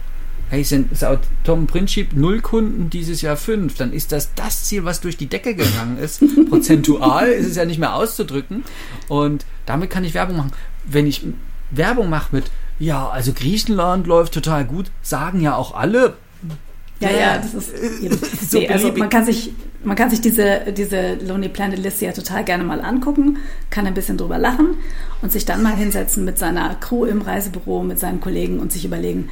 Hey, 0.50 0.64
sind 0.64 0.92
Tom 1.44 1.68
Prinzip 1.68 2.14
null 2.14 2.42
Kunden 2.42 2.90
dieses 2.90 3.22
Jahr 3.22 3.38
fünf, 3.38 3.76
dann 3.76 3.92
ist 3.92 4.12
das 4.12 4.36
das 4.36 4.66
Ziel, 4.66 4.86
was 4.86 5.02
durch 5.02 5.18
die 5.18 5.28
Decke 5.28 5.56
gegangen 5.56 5.98
ist. 5.98 6.24
Prozentual 6.50 7.28
ist 7.28 7.48
es 7.48 7.56
ja 7.56 7.66
nicht 7.66 7.80
mehr 7.80 7.96
auszudrücken. 7.96 8.64
Und 9.08 9.46
damit 9.66 9.90
kann 9.90 10.04
ich 10.04 10.14
Werbung 10.14 10.38
machen. 10.38 10.52
Wenn 10.86 11.08
ich 11.08 11.26
Werbung 11.72 12.10
mache 12.10 12.36
mit, 12.36 12.52
ja, 12.78 13.10
also 13.10 13.34
Griechenland 13.34 14.06
läuft 14.06 14.34
total 14.34 14.66
gut, 14.66 14.92
sagen 15.02 15.42
ja 15.42 15.56
auch 15.56 15.74
alle, 15.74 16.14
ja, 17.00 17.10
ja, 17.10 17.38
das 17.38 17.54
ist 17.54 18.52
so 18.52 18.60
nee, 18.60 18.70
also 18.70 18.92
man 18.94 19.10
kann 19.10 19.26
sich 19.26 19.52
man 19.84 19.96
kann 19.96 20.10
sich 20.10 20.22
diese 20.22 20.74
diese 20.76 21.16
Lonely 21.16 21.50
Planet 21.50 21.80
Liste 21.80 22.06
ja 22.06 22.12
total 22.12 22.44
gerne 22.44 22.64
mal 22.64 22.82
angucken, 22.82 23.38
kann 23.70 23.86
ein 23.86 23.94
bisschen 23.94 24.18
drüber 24.18 24.38
lachen 24.38 24.78
und 25.22 25.32
sich 25.32 25.46
dann 25.46 25.64
mal 25.64 25.76
hinsetzen 25.76 26.26
mit 26.26 26.38
seiner 26.38 26.76
Crew 26.76 27.06
im 27.06 27.22
Reisebüro, 27.22 27.84
mit 27.84 28.00
seinen 28.00 28.22
Kollegen 28.22 28.60
und 28.60 28.72
sich 28.72 28.86
überlegen, 28.86 29.30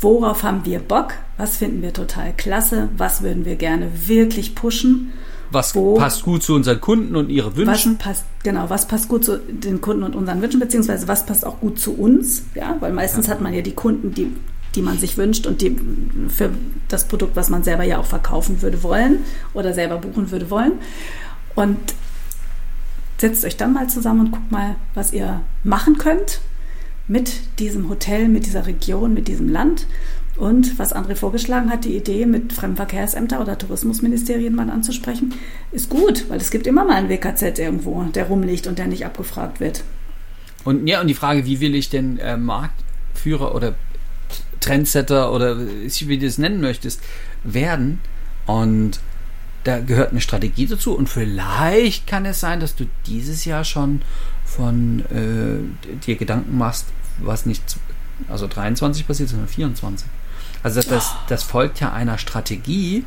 worauf 0.00 0.42
haben 0.42 0.64
wir 0.64 0.78
Bock, 0.80 1.14
was 1.36 1.56
finden 1.56 1.82
wir 1.82 1.92
total 1.92 2.32
klasse, 2.36 2.88
was 2.96 3.22
würden 3.22 3.44
wir 3.44 3.56
gerne 3.56 3.90
wirklich 4.06 4.54
pushen. 4.54 5.12
Was 5.50 5.76
wo, 5.76 5.94
passt 5.94 6.24
gut 6.24 6.42
zu 6.42 6.54
unseren 6.54 6.80
Kunden 6.80 7.14
und 7.14 7.30
ihre 7.30 7.56
Wünschen? 7.56 7.96
Was 7.98 8.04
passt, 8.04 8.24
genau, 8.42 8.68
was 8.68 8.88
passt 8.88 9.08
gut 9.08 9.24
zu 9.24 9.38
den 9.38 9.80
Kunden 9.80 10.02
und 10.02 10.16
unseren 10.16 10.42
Wünschen, 10.42 10.58
beziehungsweise 10.58 11.06
was 11.06 11.24
passt 11.24 11.46
auch 11.46 11.60
gut 11.60 11.78
zu 11.78 11.94
uns, 11.94 12.42
ja, 12.56 12.76
weil 12.80 12.92
meistens 12.92 13.26
ja. 13.26 13.32
hat 13.32 13.40
man 13.40 13.54
ja 13.54 13.62
die 13.62 13.74
Kunden, 13.74 14.12
die 14.12 14.32
die 14.76 14.82
man 14.82 14.98
sich 14.98 15.16
wünscht 15.16 15.46
und 15.46 15.62
die 15.62 15.76
für 16.28 16.50
das 16.88 17.08
Produkt, 17.08 17.34
was 17.34 17.50
man 17.50 17.64
selber 17.64 17.84
ja 17.84 17.98
auch 17.98 18.06
verkaufen 18.06 18.62
würde 18.62 18.82
wollen 18.82 19.20
oder 19.54 19.72
selber 19.72 19.98
buchen 19.98 20.30
würde 20.30 20.50
wollen. 20.50 20.72
Und 21.54 21.78
setzt 23.18 23.44
euch 23.44 23.56
dann 23.56 23.72
mal 23.72 23.88
zusammen 23.88 24.20
und 24.20 24.30
guckt 24.32 24.52
mal, 24.52 24.76
was 24.94 25.12
ihr 25.12 25.40
machen 25.64 25.98
könnt 25.98 26.40
mit 27.08 27.58
diesem 27.58 27.88
Hotel, 27.88 28.28
mit 28.28 28.46
dieser 28.46 28.66
Region, 28.66 29.14
mit 29.14 29.28
diesem 29.28 29.48
Land. 29.48 29.86
Und 30.36 30.78
was 30.78 30.94
André 30.94 31.14
vorgeschlagen 31.14 31.70
hat, 31.70 31.86
die 31.86 31.96
Idee, 31.96 32.26
mit 32.26 32.52
Fremdenverkehrsämter 32.52 33.40
oder 33.40 33.56
Tourismusministerien 33.56 34.54
mal 34.54 34.68
anzusprechen, 34.68 35.32
ist 35.72 35.88
gut, 35.88 36.28
weil 36.28 36.38
es 36.38 36.50
gibt 36.50 36.66
immer 36.66 36.84
mal 36.84 36.96
einen 36.96 37.08
WKZ 37.08 37.58
irgendwo, 37.58 38.02
der 38.02 38.26
rumliegt 38.26 38.66
und 38.66 38.78
der 38.78 38.86
nicht 38.86 39.06
abgefragt 39.06 39.60
wird. 39.60 39.82
Und 40.64 40.86
ja, 40.86 41.00
und 41.00 41.06
die 41.06 41.14
Frage, 41.14 41.46
wie 41.46 41.60
will 41.60 41.74
ich 41.74 41.88
denn 41.88 42.18
äh, 42.18 42.36
Marktführer 42.36 43.54
oder 43.54 43.76
Trendsetter 44.66 45.32
oder 45.32 45.58
wie 45.58 46.18
du 46.18 46.26
es 46.26 46.38
nennen 46.38 46.60
möchtest, 46.60 47.00
werden. 47.44 48.00
Und 48.46 49.00
da 49.64 49.80
gehört 49.80 50.10
eine 50.10 50.20
Strategie 50.20 50.66
dazu. 50.66 50.94
Und 50.94 51.08
vielleicht 51.08 52.06
kann 52.06 52.24
es 52.24 52.40
sein, 52.40 52.60
dass 52.60 52.76
du 52.76 52.86
dieses 53.06 53.44
Jahr 53.44 53.64
schon 53.64 54.02
von 54.44 55.00
äh, 55.06 55.96
dir 56.06 56.16
Gedanken 56.16 56.56
machst, 56.56 56.86
was 57.18 57.46
nicht 57.46 57.62
also 58.28 58.46
23 58.46 59.06
passiert, 59.06 59.28
sondern 59.28 59.48
24. 59.48 60.08
Also 60.62 60.76
das, 60.76 60.88
das, 60.88 61.14
das 61.28 61.42
folgt 61.42 61.80
ja 61.80 61.92
einer 61.92 62.18
Strategie. 62.18 63.04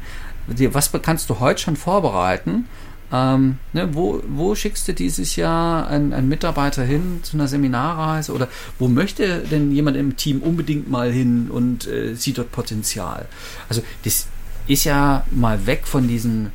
Was 0.47 0.91
kannst 1.01 1.29
du 1.29 1.39
heute 1.39 1.61
schon 1.61 1.75
vorbereiten? 1.75 2.65
Ähm, 3.11 3.57
ne, 3.73 3.89
wo, 3.93 4.21
wo 4.27 4.53
schickst 4.53 4.87
du 4.87 4.93
dieses 4.93 5.35
Jahr 5.35 5.87
einen, 5.87 6.13
einen, 6.13 6.29
Mitarbeiter 6.29 6.83
hin 6.83 7.21
zu 7.23 7.37
einer 7.37 7.47
Seminarreise 7.47 8.33
oder 8.33 8.47
wo 8.77 8.87
möchte 8.87 9.39
denn 9.39 9.71
jemand 9.71 9.97
im 9.97 10.15
Team 10.15 10.41
unbedingt 10.41 10.89
mal 10.89 11.11
hin 11.11 11.49
und 11.49 11.87
äh, 11.87 12.13
sieht 12.13 12.37
dort 12.37 12.51
Potenzial? 12.51 13.27
Also 13.67 13.81
das 14.03 14.27
ist 14.67 14.83
ja 14.83 15.25
mal 15.31 15.65
weg 15.65 15.87
von 15.87 16.07
diesen, 16.07 16.51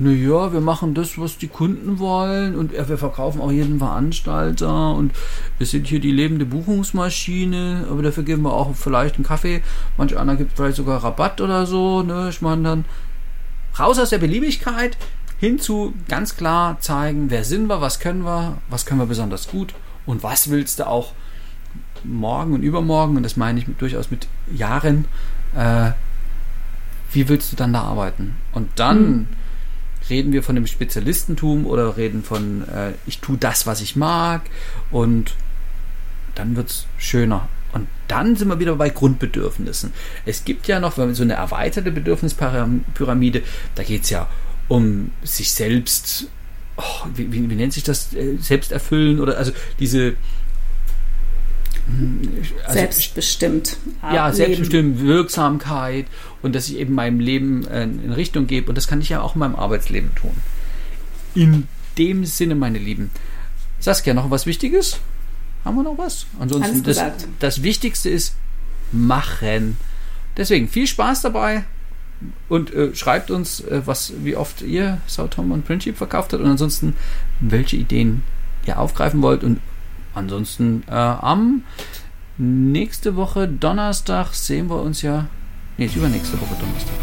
naja, 0.00 0.52
wir 0.52 0.60
machen 0.60 0.94
das, 0.94 1.16
was 1.18 1.38
die 1.38 1.46
Kunden 1.46 2.00
wollen 2.00 2.56
und 2.56 2.72
wir 2.72 2.98
verkaufen 2.98 3.40
auch 3.40 3.52
jeden 3.52 3.78
Veranstalter 3.78 4.94
und 4.94 5.12
wir 5.58 5.66
sind 5.68 5.86
hier 5.86 6.00
die 6.00 6.10
lebende 6.10 6.44
Buchungsmaschine, 6.44 7.86
aber 7.88 8.02
dafür 8.02 8.24
geben 8.24 8.42
wir 8.42 8.52
auch 8.52 8.74
vielleicht 8.74 9.14
einen 9.14 9.24
Kaffee. 9.24 9.62
Manch 9.96 10.16
einer 10.16 10.34
gibt 10.34 10.56
vielleicht 10.56 10.76
sogar 10.76 11.04
Rabatt 11.04 11.40
oder 11.40 11.64
so. 11.66 12.02
Ne? 12.02 12.30
Ich 12.30 12.42
meine 12.42 12.62
dann 12.62 12.84
raus 13.78 14.00
aus 14.00 14.10
der 14.10 14.18
Beliebigkeit, 14.18 14.96
hinzu 15.42 15.92
ganz 16.06 16.36
klar 16.36 16.78
zeigen, 16.78 17.28
wer 17.28 17.42
sind 17.42 17.66
wir, 17.66 17.80
was 17.80 17.98
können 17.98 18.22
wir, 18.22 18.58
was 18.70 18.86
können 18.86 19.00
wir 19.00 19.06
besonders 19.06 19.48
gut 19.48 19.74
und 20.06 20.22
was 20.22 20.50
willst 20.50 20.78
du 20.78 20.86
auch 20.86 21.14
morgen 22.04 22.52
und 22.52 22.62
übermorgen, 22.62 23.16
und 23.16 23.24
das 23.24 23.36
meine 23.36 23.58
ich 23.58 23.66
mit, 23.66 23.80
durchaus 23.80 24.12
mit 24.12 24.28
Jahren, 24.54 25.06
äh, 25.56 25.90
wie 27.10 27.28
willst 27.28 27.50
du 27.50 27.56
dann 27.56 27.72
da 27.72 27.82
arbeiten? 27.82 28.36
Und 28.52 28.68
dann 28.76 28.98
hm. 28.98 29.26
reden 30.08 30.32
wir 30.32 30.44
von 30.44 30.54
dem 30.54 30.68
Spezialistentum 30.68 31.66
oder 31.66 31.96
reden 31.96 32.22
von, 32.22 32.62
äh, 32.68 32.92
ich 33.06 33.18
tue 33.18 33.36
das, 33.36 33.66
was 33.66 33.80
ich 33.80 33.96
mag 33.96 34.42
und 34.92 35.34
dann 36.36 36.54
wird 36.54 36.70
es 36.70 36.86
schöner. 36.98 37.48
Und 37.72 37.88
dann 38.06 38.36
sind 38.36 38.46
wir 38.46 38.60
wieder 38.60 38.76
bei 38.76 38.90
Grundbedürfnissen. 38.90 39.92
Es 40.24 40.44
gibt 40.44 40.68
ja 40.68 40.78
noch, 40.78 40.94
so 40.94 41.02
eine 41.02 41.32
erweiterte 41.32 41.90
Bedürfnispyramide, 41.90 43.42
da 43.74 43.82
geht 43.82 44.04
es 44.04 44.10
ja 44.10 44.28
um 44.51 44.51
sich 45.22 45.52
selbst, 45.52 46.26
oh, 46.76 47.06
wie, 47.14 47.32
wie, 47.32 47.50
wie, 47.50 47.54
nennt 47.54 47.72
sich 47.72 47.82
das, 47.82 48.12
äh, 48.14 48.36
selbst 48.40 48.72
erfüllen 48.72 49.20
oder 49.20 49.36
also 49.36 49.52
diese 49.78 50.14
hm, 51.86 52.28
also, 52.62 52.72
selbstbestimmt. 52.72 53.76
Ja, 54.02 54.26
Leben. 54.26 54.36
selbstbestimmt, 54.36 55.00
Wirksamkeit 55.00 56.06
und 56.42 56.54
dass 56.54 56.68
ich 56.68 56.78
eben 56.78 56.94
meinem 56.94 57.20
Leben 57.20 57.66
äh, 57.66 57.82
in 57.82 58.12
Richtung 58.12 58.46
gebe 58.46 58.68
und 58.68 58.76
das 58.76 58.86
kann 58.86 59.00
ich 59.00 59.08
ja 59.08 59.20
auch 59.20 59.34
in 59.34 59.40
meinem 59.40 59.56
Arbeitsleben 59.56 60.14
tun. 60.14 60.34
In 61.34 61.66
dem 61.98 62.24
Sinne, 62.24 62.54
meine 62.54 62.78
Lieben. 62.78 63.10
Saskia, 63.80 64.14
noch 64.14 64.30
was 64.30 64.46
Wichtiges? 64.46 64.98
Haben 65.64 65.76
wir 65.76 65.82
noch 65.82 65.98
was? 65.98 66.26
Ansonsten, 66.38 66.82
das, 66.82 67.00
das 67.38 67.62
Wichtigste 67.62 68.10
ist 68.10 68.36
machen. 68.90 69.76
Deswegen 70.36 70.68
viel 70.68 70.86
Spaß 70.86 71.22
dabei 71.22 71.64
und 72.48 72.72
äh, 72.74 72.94
schreibt 72.94 73.30
uns, 73.30 73.60
äh, 73.60 73.82
was, 73.84 74.12
wie 74.22 74.36
oft 74.36 74.62
ihr 74.62 74.98
Sao 75.06 75.26
Tom 75.26 75.52
und 75.52 75.64
Princip 75.64 75.96
verkauft 75.96 76.32
habt 76.32 76.42
und 76.42 76.50
ansonsten, 76.50 76.96
welche 77.40 77.76
Ideen 77.76 78.22
ihr 78.66 78.78
aufgreifen 78.78 79.22
wollt. 79.22 79.44
Und 79.44 79.60
ansonsten 80.14 80.84
äh, 80.88 80.92
am 80.92 81.64
nächste 82.38 83.16
Woche 83.16 83.48
Donnerstag 83.48 84.34
sehen 84.34 84.68
wir 84.68 84.80
uns 84.80 85.02
ja. 85.02 85.26
Ist 85.78 85.96
übernächste 85.96 86.40
Woche 86.40 86.54
Donnerstag. 86.60 86.94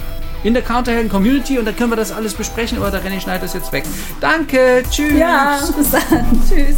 In 0.43 0.53
der 0.53 0.63
Counterhelden 0.63 1.10
Community 1.10 1.60
und 1.60 1.65
da 1.65 1.73
können 1.73 1.91
wir 1.91 1.97
das 1.97 2.12
alles 2.12 2.34
besprechen, 2.34 2.77
aber 2.77 2.91
der 2.91 3.03
René 3.03 3.19
schneidet 3.19 3.43
das 3.43 3.53
jetzt 3.53 3.73
weg. 3.73 3.84
Danke, 4.21 4.84
tschüss. 4.89 5.17
Ja, 5.17 5.60
bis 5.75 5.91
dann. 5.91 6.41
Tschüss. 6.49 6.77